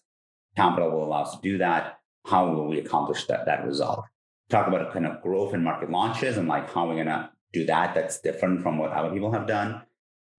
[0.56, 1.98] Capital will allow us to do that.
[2.24, 4.04] How will we accomplish that, that result?
[4.48, 7.30] Talk about kind of growth in market launches and like how are we're going to
[7.52, 7.94] do that.
[7.94, 9.82] That's different from what other people have done,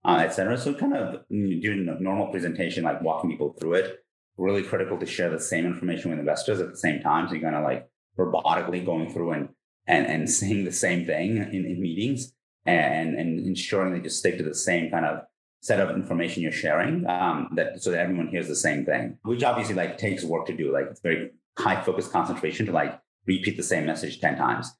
[0.03, 0.57] uh, et cetera.
[0.57, 4.03] So, kind of mm, doing a normal presentation, like walking people through it
[4.41, 7.27] really critical to share the same information with investors at the same time.
[7.27, 9.49] So you're going to like robotically going through and
[9.87, 12.33] and and saying the same thing in, in meetings
[12.65, 15.21] and and ensuring that you stick to the same kind of
[15.61, 19.43] set of information you're sharing um, that so that everyone hears the same thing, which
[19.43, 20.73] obviously like takes work to do.
[20.73, 24.71] Like it's very high focus concentration to like repeat the same message 10 times.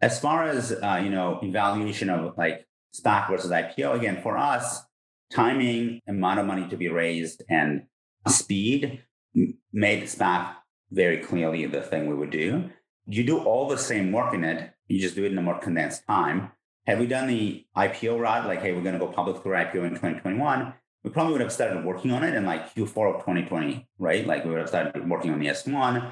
[0.00, 4.82] As far as uh, you know, evaluation of like SPAC versus IPO, again, for us,
[5.32, 7.82] timing, amount of money to be raised, and
[8.28, 9.02] speed
[9.72, 10.54] made SPAC
[10.90, 12.70] very clearly the thing we would do.
[13.06, 15.58] You do all the same work in it, you just do it in a more
[15.58, 16.52] condensed time.
[16.86, 19.84] Had we done the IPO route, like, hey, we're going to go public through IPO
[19.84, 20.72] in 2021,
[21.04, 24.26] we probably would have started working on it in like Q4 of 2020, right?
[24.26, 26.10] Like we would have started working on the S1,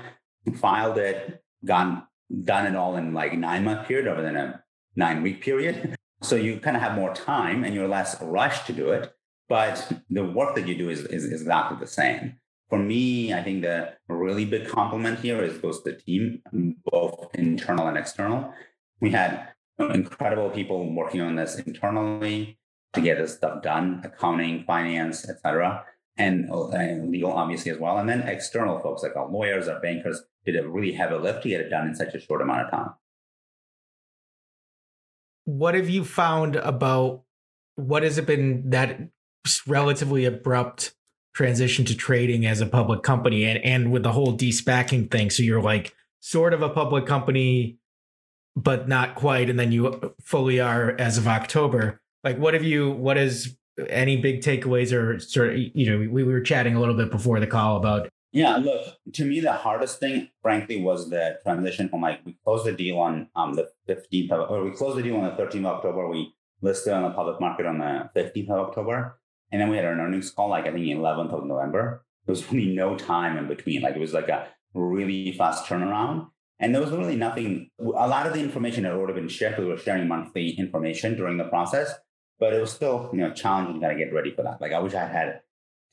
[0.57, 2.05] filed it, gone,
[2.45, 4.63] done it all in like nine month period rather than a
[4.97, 5.95] nine week period.
[6.21, 9.15] So you kind of have more time and you're less rushed to do it
[9.49, 12.39] but the work that you do is, is, exactly the same.
[12.69, 16.43] For me, I think the really big compliment here is goes to the team,
[16.85, 18.53] both internal and external.
[19.01, 22.59] We had incredible people working on this internally.
[22.95, 25.85] to get this stuff done, accounting, finance, etc.,
[26.17, 27.99] and, and legal obviously as well.
[27.99, 31.49] And then external folks like our lawyers, our bankers did a really heavy lift to
[31.49, 32.91] get it done in such a short amount of time.
[35.45, 37.23] What have you found about
[37.77, 38.99] what has it been that
[39.67, 40.95] relatively abrupt
[41.35, 45.31] transition to trading as a public company and, and with the whole de-SPACing thing?
[45.31, 47.79] So you're like sort of a public company,
[48.57, 52.01] but not quite, and then you fully are as of October.
[52.25, 52.91] Like, what have you?
[52.91, 53.57] What is
[53.89, 55.59] any big takeaways or sort of?
[55.59, 58.09] You know, we were chatting a little bit before the call about.
[58.33, 62.67] Yeah, look, to me, the hardest thing, frankly, was the transition from like we closed
[62.67, 65.61] the deal on um, the 15th of, or we closed the deal on the 13th
[65.61, 66.09] of October.
[66.09, 69.19] We listed on the public market on the 15th of October.
[69.51, 72.05] And then we had an earnings call, like I think 11th of November.
[72.27, 73.83] There was really no time in between.
[73.83, 76.29] Like it was like a really fast turnaround.
[76.61, 79.59] And there was really nothing, a lot of the information had already been shared.
[79.59, 81.95] We were sharing monthly information during the process,
[82.41, 84.61] but it was still, you know, challenging to get ready for that.
[84.61, 85.41] Like I wish I had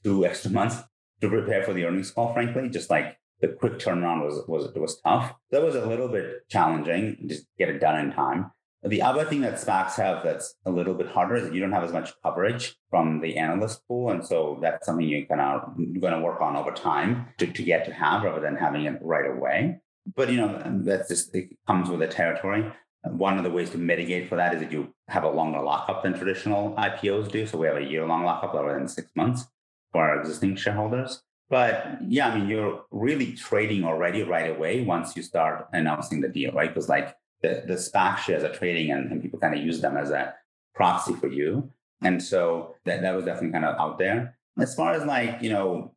[0.04, 0.78] two extra months
[1.22, 5.00] to prepare for the earnings call, frankly, just like the quick turnaround was was was
[5.02, 5.34] tough.
[5.52, 8.52] That was a little bit challenging, just get it done in time.
[8.88, 11.72] The other thing that SPACs have that's a little bit harder is that you don't
[11.72, 14.12] have as much coverage from the analyst pool.
[14.12, 15.62] And so that's something you're gonna,
[16.00, 19.30] gonna work on over time to, to get to have rather than having it right
[19.30, 19.80] away.
[20.16, 22.72] But you know, that's just it comes with the territory.
[23.04, 26.04] One of the ways to mitigate for that is that you have a longer lockup
[26.04, 27.48] than traditional IPOs do.
[27.48, 29.48] So we have a year long lockup rather than six months
[29.92, 31.24] for our existing shareholders.
[31.50, 36.30] But yeah, I mean, you're really trading already right away once you start announcing the
[36.30, 36.70] deal, right?
[36.70, 37.16] Because like
[37.46, 40.34] the, the SPAC shares are trading and, and people kind of use them as a
[40.74, 41.72] proxy for you.
[42.02, 44.38] And so that, that was definitely kind of out there.
[44.60, 45.94] As far as like, you know,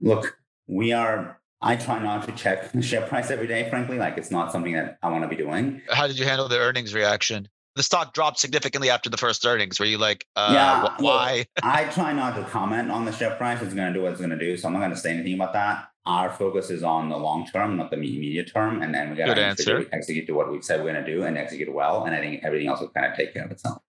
[0.00, 3.98] look, we are I try not to check the share price every day, frankly.
[3.98, 5.82] Like it's not something that I want to be doing.
[5.90, 7.48] How did you handle the earnings reaction?
[7.76, 9.78] The stock dropped significantly after the first earnings.
[9.78, 11.46] Were you like, uh, yeah, why?
[11.62, 13.60] I try not to comment on the share price.
[13.60, 14.56] It's going to do what it's going to do.
[14.56, 15.89] So I'm not going to say anything about that.
[16.06, 18.82] Our focus is on the long term, not the immediate term.
[18.82, 21.36] And then we got to execute to what we've said we're going to do and
[21.36, 22.04] execute well.
[22.04, 23.82] And I think everything else will kind of take care of itself.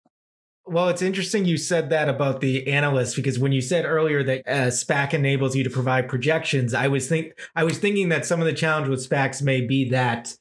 [0.67, 4.43] Well, it's interesting you said that about the analysts because when you said earlier that
[4.47, 8.41] uh, SPAC enables you to provide projections, I was think I was thinking that some
[8.41, 10.37] of the challenge with SPACs may be that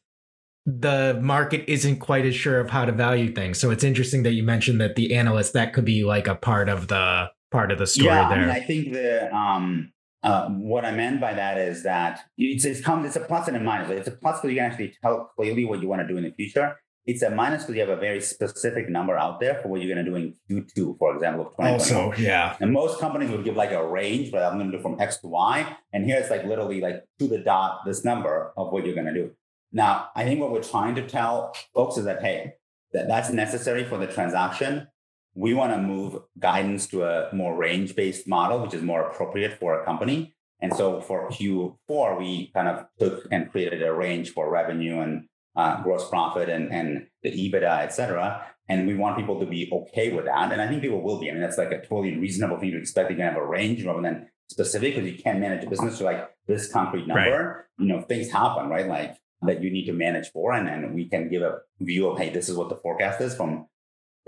[0.66, 3.60] the market isn't quite as sure of how to value things.
[3.60, 6.70] So it's interesting that you mentioned that the analyst that could be like a part
[6.70, 8.38] of the part of the story yeah, there.
[8.38, 9.92] I, mean, I think the um
[10.24, 13.56] uh, what I meant by that is that it's it's, come, it's a plus and
[13.56, 13.90] a minus.
[13.90, 16.24] It's a plus because you can actually tell clearly what you want to do in
[16.24, 16.78] the future.
[17.06, 19.94] It's a minus because you have a very specific number out there for what you're
[19.94, 21.74] going to do in Q2, for example, of 2021.
[21.74, 22.56] Also, yeah.
[22.60, 25.18] And most companies would give like a range, but I'm going to do from X
[25.22, 25.76] to Y.
[25.94, 29.08] And here it's like literally like to the dot this number of what you're going
[29.08, 29.32] to do.
[29.72, 32.54] Now, I think what we're trying to tell folks is that, hey,
[32.94, 34.88] that that's necessary for the transaction.
[35.36, 39.60] We want to move guidance to a more range based model, which is more appropriate
[39.60, 40.36] for a company.
[40.62, 45.26] And so for Q4, we kind of took and created a range for revenue and
[45.56, 48.46] uh, gross profit and, and the EBITDA, et cetera.
[48.68, 50.52] And we want people to be okay with that.
[50.52, 51.30] And I think people will be.
[51.30, 53.10] I mean, that's like a totally reasonable thing to expect.
[53.10, 56.04] Going to have a range rather than specific because you can't manage a business to
[56.04, 57.66] like this concrete number.
[57.80, 57.86] Right.
[57.86, 58.88] You know, things happen, right?
[58.88, 60.52] Like that you need to manage for.
[60.54, 63.36] And then we can give a view of, hey, this is what the forecast is
[63.36, 63.68] from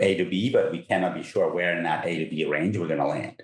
[0.01, 2.77] A to B, but we cannot be sure where in that A to B range
[2.77, 3.43] we're going to land.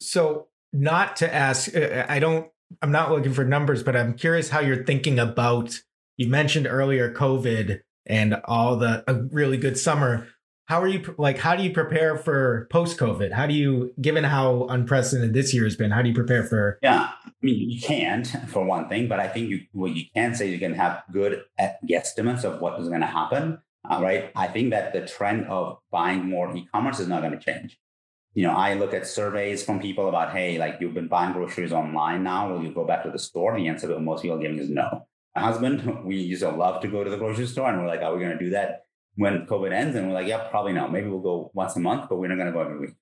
[0.00, 2.48] So, not to ask, uh, I don't,
[2.82, 5.78] I'm not looking for numbers, but I'm curious how you're thinking about.
[6.16, 10.28] You mentioned earlier COVID and all the a really good summer
[10.66, 14.24] how are you like how do you prepare for post covid how do you given
[14.24, 17.80] how unprecedented this year has been how do you prepare for yeah i mean you
[17.80, 21.02] can't for one thing but i think you what you can say you can have
[21.12, 21.42] good
[21.88, 23.58] guesstimates of what is going to happen
[23.88, 24.30] uh, right?
[24.34, 27.78] I think that the trend of buying more e-commerce is not going to change.
[28.36, 31.72] You know i look at surveys from people about hey like you've been buying groceries
[31.72, 32.50] online now.
[32.50, 33.56] Will you go back to the store?
[33.56, 35.06] The answer that most people giving is no.
[35.36, 38.02] My husband we used to love to go to the grocery store and we're like
[38.02, 38.84] are we going to do that
[39.16, 40.92] when COVID ends, and we're like, yeah, probably not.
[40.92, 42.94] Maybe we'll go once a month, but we're not going to go every week.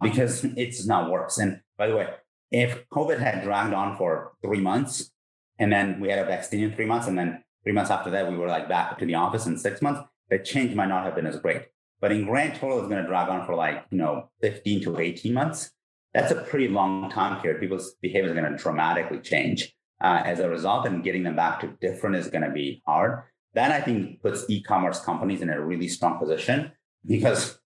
[0.00, 1.38] Because it's not works.
[1.38, 2.08] And by the way,
[2.50, 5.10] if COVID had dragged on for three months,
[5.58, 8.30] and then we had a vaccine in three months, and then three months after that,
[8.30, 10.00] we were like back to the office in six months,
[10.30, 11.62] the change might not have been as great.
[12.00, 14.98] But in grand total, it's going to drag on for like, you know, 15 to
[14.98, 15.70] 18 months.
[16.14, 17.60] That's a pretty long time period.
[17.60, 21.60] People's behavior is going to dramatically change uh, as a result, and getting them back
[21.60, 23.24] to different is going to be hard.
[23.54, 26.72] That I think puts e-commerce companies in a really strong position
[27.04, 27.58] because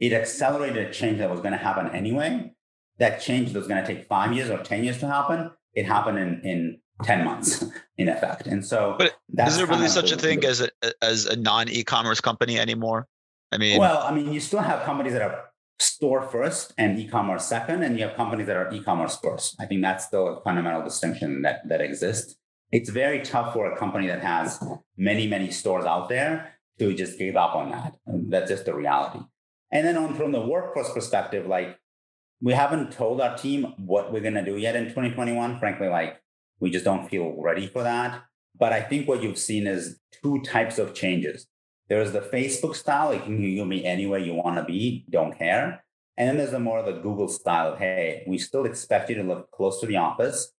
[0.00, 2.52] it accelerated a change that was going to happen anyway.
[2.98, 5.86] That change that was going to take five years or 10 years to happen, it
[5.86, 7.64] happened in, in 10 months
[7.98, 8.46] in effect.
[8.46, 9.16] And so but
[9.46, 10.70] is there really such a thing as a
[11.02, 13.06] as a non e-commerce company anymore?
[13.52, 15.44] I mean, well, I mean, you still have companies that are
[15.78, 19.56] store first and e-commerce second, and you have companies that are e-commerce first.
[19.60, 22.36] I think that's still a fundamental distinction that that exists.
[22.72, 24.62] It's very tough for a company that has
[24.96, 27.96] many, many stores out there to just give up on that.
[28.06, 29.20] That's just the reality.
[29.70, 31.78] And then on from the workforce perspective, like
[32.40, 35.58] we haven't told our team what we're gonna do yet in 2021.
[35.58, 36.20] Frankly, like
[36.60, 38.22] we just don't feel ready for that.
[38.58, 41.46] But I think what you've seen is two types of changes.
[41.88, 45.84] There's the Facebook style, like you can be anywhere you want to be, don't care.
[46.16, 49.22] And then there's the more of the Google style, hey, we still expect you to
[49.22, 50.52] live close to the office.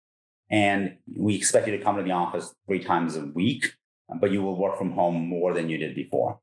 [0.51, 3.73] And we expect you to come to the office three times a week,
[4.21, 6.39] but you will work from home more than you did before.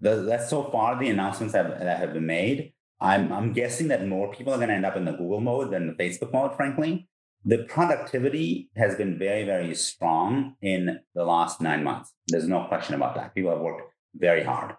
[0.00, 2.72] The, that's so far the announcements that, have been made.
[3.00, 5.70] I'm, I'm guessing that more people are going to end up in the Google mode
[5.70, 7.08] than the Facebook mode, frankly.
[7.48, 12.12] The productivity has been very, very strong in the last nine months.
[12.26, 13.36] There's no question about that.
[13.36, 13.82] People have worked
[14.16, 14.74] very hard.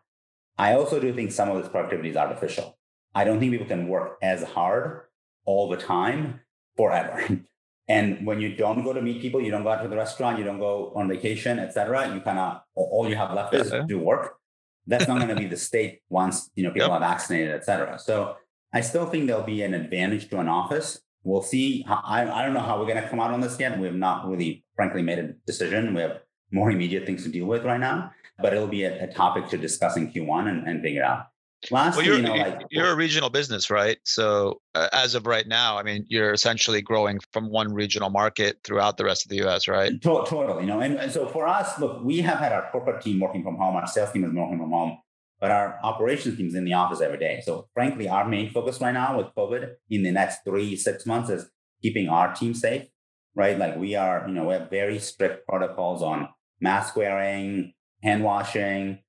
[0.57, 2.77] I also do think some of this productivity is artificial.
[3.15, 5.03] I don't think people can work as hard
[5.45, 6.41] all the time
[6.75, 7.25] forever.
[7.87, 10.37] and when you don't go to meet people, you don't go out to the restaurant,
[10.37, 12.13] you don't go on vacation, etc.
[12.13, 14.35] You kind of all you have left is do work.
[14.87, 16.97] That's not going to be the state once you know people yep.
[16.97, 17.97] are vaccinated, etc.
[17.97, 18.35] So
[18.73, 20.99] I still think there'll be an advantage to an office.
[21.27, 21.85] We'll see.
[21.87, 23.77] I, I don't know how we're going to come out on this yet.
[23.77, 25.93] We have not really, frankly, made a decision.
[25.93, 26.21] We have
[26.51, 29.57] more immediate things to deal with right now but it'll be a, a topic to
[29.57, 31.27] discuss in Q1 and, and figure out.
[31.71, 33.97] Lastly, well, you're, you know, like you're a regional business, right?
[34.03, 38.59] So uh, as of right now, I mean, you're essentially growing from one regional market
[38.63, 39.91] throughout the rest of the U.S., right?
[39.91, 40.61] To- totally.
[40.61, 43.41] You know, and, and so for us, look, we have had our corporate team working
[43.41, 44.99] from home, our sales team is working from home,
[45.39, 47.41] but our operations team is in the office every day.
[47.45, 51.29] So frankly, our main focus right now with COVID in the next three six months
[51.29, 51.49] is
[51.81, 52.87] keeping our team safe,
[53.35, 53.57] right?
[53.57, 56.29] Like we are, you know, we have very strict protocols on
[56.59, 57.73] mask wearing,
[58.03, 58.99] hand washing.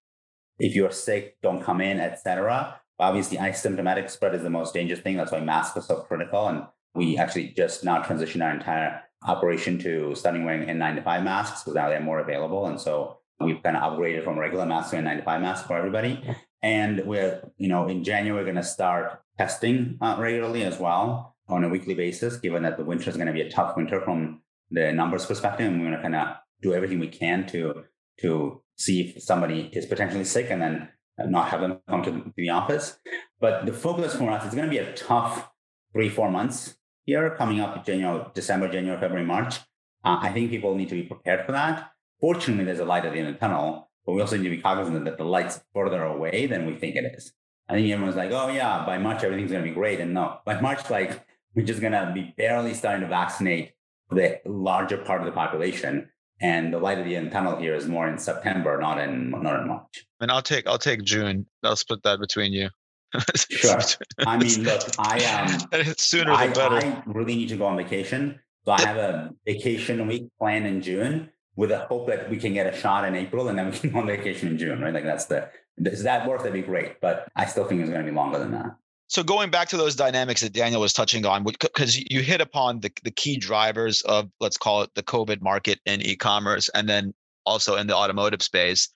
[0.58, 2.80] If you're sick, don't come in, etc.
[2.98, 5.16] Obviously, asymptomatic spread is the most dangerous thing.
[5.16, 6.48] That's why masks are so critical.
[6.48, 6.64] And
[6.94, 11.88] we actually just now transitioned our entire operation to starting wearing N95 masks because now
[11.88, 12.66] they're more available.
[12.66, 16.22] And so we've kind of upgraded from regular masks to a 95 mask for everybody.
[16.62, 21.36] And we're, you know, in January, we're going to start testing uh, regularly as well
[21.48, 24.00] on a weekly basis, given that the winter is going to be a tough winter
[24.00, 25.66] from the numbers perspective.
[25.66, 27.84] And we're going to kind of do everything we can to
[28.20, 30.88] to see if somebody is potentially sick and then
[31.26, 32.98] not have them come to the office.
[33.40, 35.50] But the focus for us is going to be a tough
[35.92, 39.58] three, four months here coming up January, December, January, February, March.
[40.04, 41.90] Uh, I think people need to be prepared for that.
[42.20, 44.56] Fortunately, there's a light at the end of the tunnel, but we also need to
[44.56, 47.32] be cognizant that the light's further away than we think it is.
[47.68, 50.38] I think everyone's like, oh yeah, by March everything's going to be great, and no,
[50.44, 53.72] by March like we're just going to be barely starting to vaccinate
[54.10, 56.08] the larger part of the population,
[56.40, 58.98] and the light of the end of the tunnel here is more in September, not
[58.98, 60.06] in not in March.
[60.20, 61.46] And I'll take I'll take June.
[61.62, 62.70] I'll split that between you.
[63.50, 63.78] sure.
[64.26, 66.76] I mean, look, I um sooner I, better.
[66.76, 70.80] I really need to go on vacation, so I have a vacation week planned in
[70.80, 73.76] June with a hope that we can get a shot in April and then we
[73.76, 74.80] can go on vacation in June.
[74.80, 74.94] Right?
[74.94, 75.50] Like that's the
[75.82, 76.38] does that work?
[76.38, 78.76] That'd be great, but I still think it's going to be longer than that.
[79.08, 82.80] So going back to those dynamics that Daniel was touching on, because you hit upon
[82.80, 87.12] the, the key drivers of let's call it the COVID market in e-commerce, and then
[87.44, 88.88] also in the automotive space,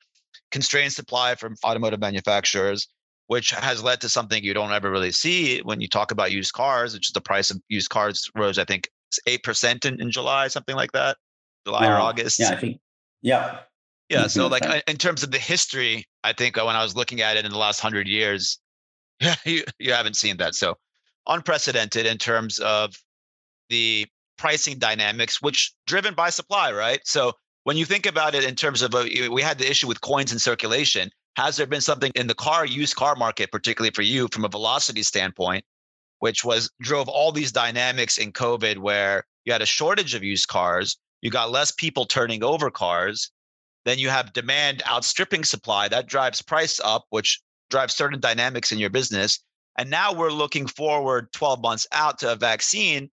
[0.53, 2.87] constrained supply from automotive manufacturers,
[3.27, 6.53] which has led to something you don't ever really see when you talk about used
[6.53, 8.89] cars, which is the price of used cars rose, I think,
[9.27, 11.17] eight percent in, in July, something like that,
[11.67, 12.39] July or August.
[12.39, 12.81] Yeah, I think.
[13.23, 13.61] Yeah.
[14.09, 14.27] Yeah.
[14.27, 17.21] So mm-hmm, like in terms of the history, I think uh, when I was looking
[17.21, 18.59] at it in the last hundred years,
[19.21, 20.55] yeah, you, you haven't seen that.
[20.55, 20.77] So
[21.29, 22.95] unprecedented in terms of
[23.69, 24.07] the
[24.39, 27.01] pricing dynamics, which driven by supply, right?
[27.05, 27.33] So
[27.65, 30.01] when you think about it in terms of, uh, a, we had the issue with
[30.01, 31.11] coins in circulation.
[31.37, 34.49] Has there been something in the car, used car market, particularly for you from a
[34.49, 35.65] velocity standpoint,
[36.19, 40.49] which was drove all these dynamics in COVID where you had a shortage of used
[40.49, 43.31] cars, you got less people turning over cars,
[43.85, 48.79] then you have demand outstripping supply that drives price up, which drives certain dynamics in
[48.79, 49.41] your business.
[49.79, 53.11] And now we're looking forward 12 months out to a vaccine,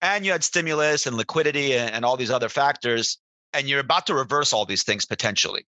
[0.00, 3.18] and you had stimulus and liquidity and, and all these other factors,
[3.52, 5.66] and you're about to reverse all these things potentially.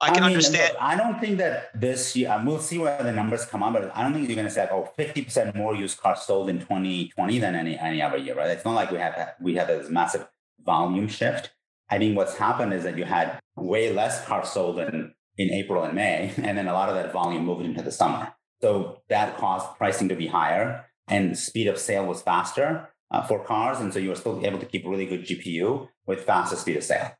[0.00, 0.72] I can I mean, understand.
[0.72, 3.72] Look, I don't think that this year, uh, we'll see where the numbers come out,
[3.72, 6.58] but I don't think you're going to say, oh, 50% more used cars sold in
[6.58, 8.50] 2020 than any, any other year, right?
[8.50, 10.26] It's not like we have we had this massive
[10.64, 11.50] volume shift.
[11.90, 15.82] I think what's happened is that you had way less cars sold in in April
[15.82, 18.32] and May, and then a lot of that volume moved into the summer.
[18.60, 23.44] So that caused pricing to be higher, and speed of sale was faster uh, for
[23.44, 26.76] cars, and so you were still able to keep really good GPU with faster speed
[26.76, 27.12] of sale.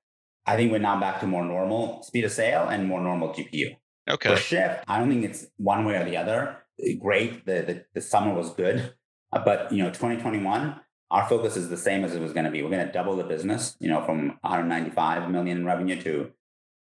[0.46, 3.76] I think we're now back to more normal speed of sale and more normal GPU.
[4.10, 4.30] Okay.
[4.30, 6.58] For Shift, I don't think it's one way or the other.
[7.00, 7.46] Great.
[7.46, 8.94] The, the, the summer was good.
[9.30, 10.80] But, you know, 2021,
[11.12, 12.62] our focus is the same as it was going to be.
[12.62, 16.30] We're going to double the business, you know, from 195 million in revenue to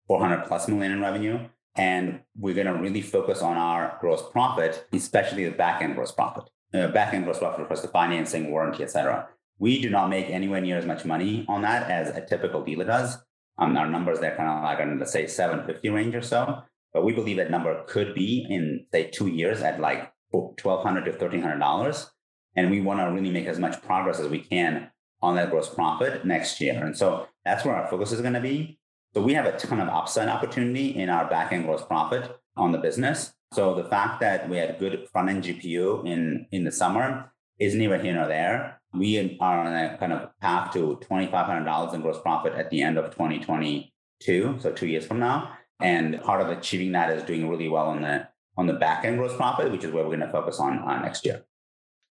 [0.07, 1.47] 400 plus million in revenue.
[1.75, 6.11] And we're going to really focus on our gross profit, especially the back end gross
[6.11, 6.45] profit.
[6.73, 9.27] Uh, back end gross profit, of course, the financing, warranty, et cetera.
[9.59, 12.85] We do not make anywhere near as much money on that as a typical dealer
[12.85, 13.19] does.
[13.59, 16.63] Um, our numbers, they're kind of like in, let's say, 750 range or so.
[16.91, 21.11] But we believe that number could be in, say, two years at like 1,200 to
[21.11, 22.09] $1,300.
[22.57, 24.91] And we want to really make as much progress as we can
[25.21, 26.83] on that gross profit next year.
[26.83, 28.77] And so that's where our focus is going to be.
[29.13, 32.73] So we have a ton of upside opportunity in our back end gross profit on
[32.73, 33.33] the business.
[33.53, 37.73] So the fact that we had good front end GPU in, in the summer is
[37.73, 42.21] neither here nor there we are on a kind of path to $2,500 in gross
[42.21, 45.51] profit at the end of 2022, so two years from now.
[45.79, 48.27] And part of achieving that is doing really well on the
[48.57, 51.03] on the back end gross profit, which is where we're going to focus on, on
[51.03, 51.43] next year.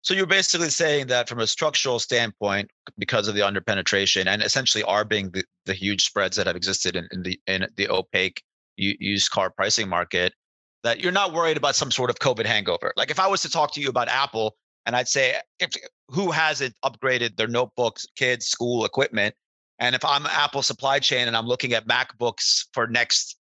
[0.04, 4.84] So you're basically saying that from a structural standpoint, because of the underpenetration and essentially
[4.84, 8.44] arbing the, the huge spreads that have existed in, in the in the opaque
[8.76, 10.34] used car pricing market,
[10.84, 12.92] that you're not worried about some sort of COVID hangover.
[12.98, 15.72] Like if I was to talk to you about Apple, and I'd say if
[16.10, 19.34] who hasn't upgraded their notebooks, kids, school equipment.
[19.80, 23.38] And if I'm Apple supply chain and I'm looking at MacBooks for next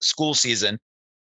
[0.00, 0.78] school season,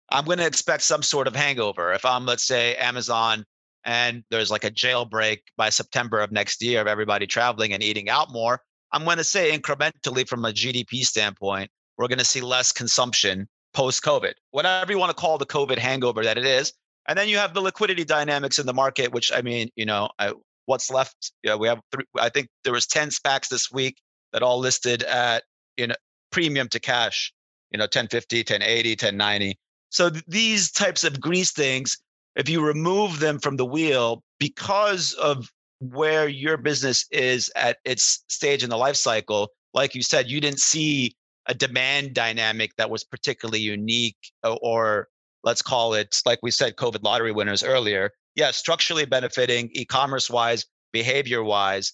[0.10, 1.94] I'm going to expect some sort of hangover.
[1.94, 3.46] If I'm, let's say, Amazon
[3.86, 8.10] and there's like a jailbreak by September of next year of everybody traveling and eating
[8.10, 8.62] out more,
[8.92, 13.48] I'm going to say incrementally from a GDP standpoint, we're going to see less consumption
[13.74, 14.34] post COVID.
[14.52, 16.74] Whatever you want to call the COVID hangover that it is,
[17.08, 20.10] and then you have the liquidity dynamics in the market, which I mean, you know,
[20.20, 20.34] I,
[20.66, 21.32] what's left?
[21.44, 21.80] Yeah, we have.
[21.92, 23.98] Three, I think there was ten SPACs this week
[24.34, 25.44] that all listed at
[25.78, 25.96] you know
[26.32, 27.34] premium to cash.
[27.72, 29.58] You know, 1050, 1080, 1090.
[29.92, 31.98] So th- these types of grease things,
[32.36, 38.24] if you remove them from the wheel because of where your business is at its
[38.28, 41.16] stage in the life cycle, like you said, you didn't see
[41.48, 45.08] a demand dynamic that was particularly unique or
[45.44, 48.12] let's call it, like we said, COVID lottery winners earlier.
[48.36, 51.94] Yeah, structurally benefiting e-commerce wise, behavior wise,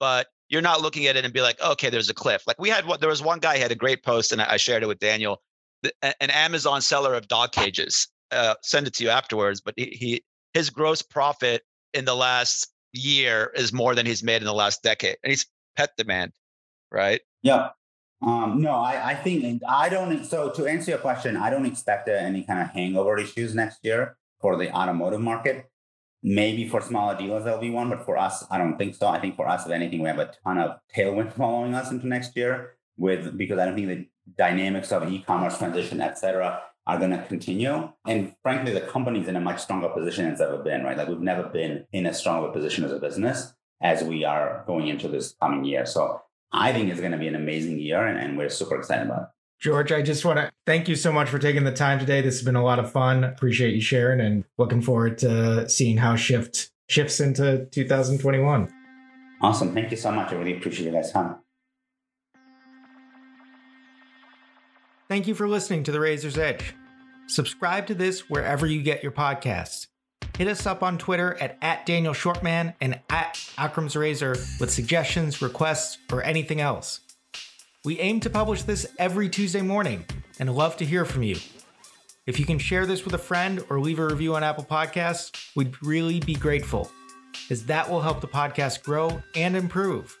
[0.00, 2.42] but you're not looking at it and be like, okay, there's a cliff.
[2.46, 4.82] Like we had what there was one guy had a great post, and I shared
[4.82, 5.42] it with Daniel,
[6.02, 8.08] an Amazon seller of dog cages.
[8.30, 11.62] Uh, send it to you afterwards, but he, he his gross profit
[11.94, 15.46] in the last year is more than he's made in the last decade, and he's
[15.76, 16.32] pet demand,
[16.92, 17.22] right?
[17.42, 17.70] Yeah.
[18.20, 20.24] Um, no, I, I think I don't.
[20.24, 23.78] So to answer your question, I don't expect uh, any kind of hangover issues next
[23.82, 25.70] year for the automotive market.
[26.22, 29.06] Maybe for smaller dealers there'll be one, but for us, I don't think so.
[29.06, 32.06] I think for us, if anything, we have a ton of tailwind following us into
[32.06, 32.74] next year.
[32.96, 34.06] With because I don't think the
[34.36, 37.92] dynamics of e-commerce transition, et cetera, are going to continue.
[38.06, 40.82] And frankly, the company's in a much stronger position than it's ever been.
[40.82, 44.64] Right, like we've never been in a stronger position as a business as we are
[44.66, 45.86] going into this coming year.
[45.86, 49.06] So I think it's going to be an amazing year, and, and we're super excited
[49.06, 49.28] about it.
[49.60, 52.20] George, I just want to thank you so much for taking the time today.
[52.20, 53.24] This has been a lot of fun.
[53.24, 58.72] Appreciate you sharing and looking forward to seeing how Shift shifts into 2021.
[59.42, 59.74] Awesome.
[59.74, 60.32] Thank you so much.
[60.32, 61.36] I really appreciate you guys' time.
[65.08, 66.74] Thank you for listening to The Razor's Edge.
[67.28, 69.88] Subscribe to this wherever you get your podcasts.
[70.38, 75.42] Hit us up on Twitter at, at Daniel Shvartsman and at Akram's Razor with suggestions,
[75.42, 77.00] requests, or anything else.
[77.84, 80.06] We aim to publish this every Tuesday morning
[80.40, 81.36] and love to hear from you.
[82.26, 85.50] If you can share this with a friend or leave a review on Apple Podcasts,
[85.54, 86.90] we'd really be grateful,
[87.50, 90.16] as that will help the podcast grow and improve.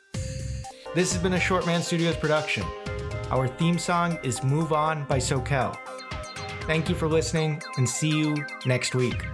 [0.94, 2.64] This has been a Shvartsman Studios production.
[3.30, 5.76] Our theme song is Move On by Soquel.
[6.68, 9.24] Thank you for listening and see you next week.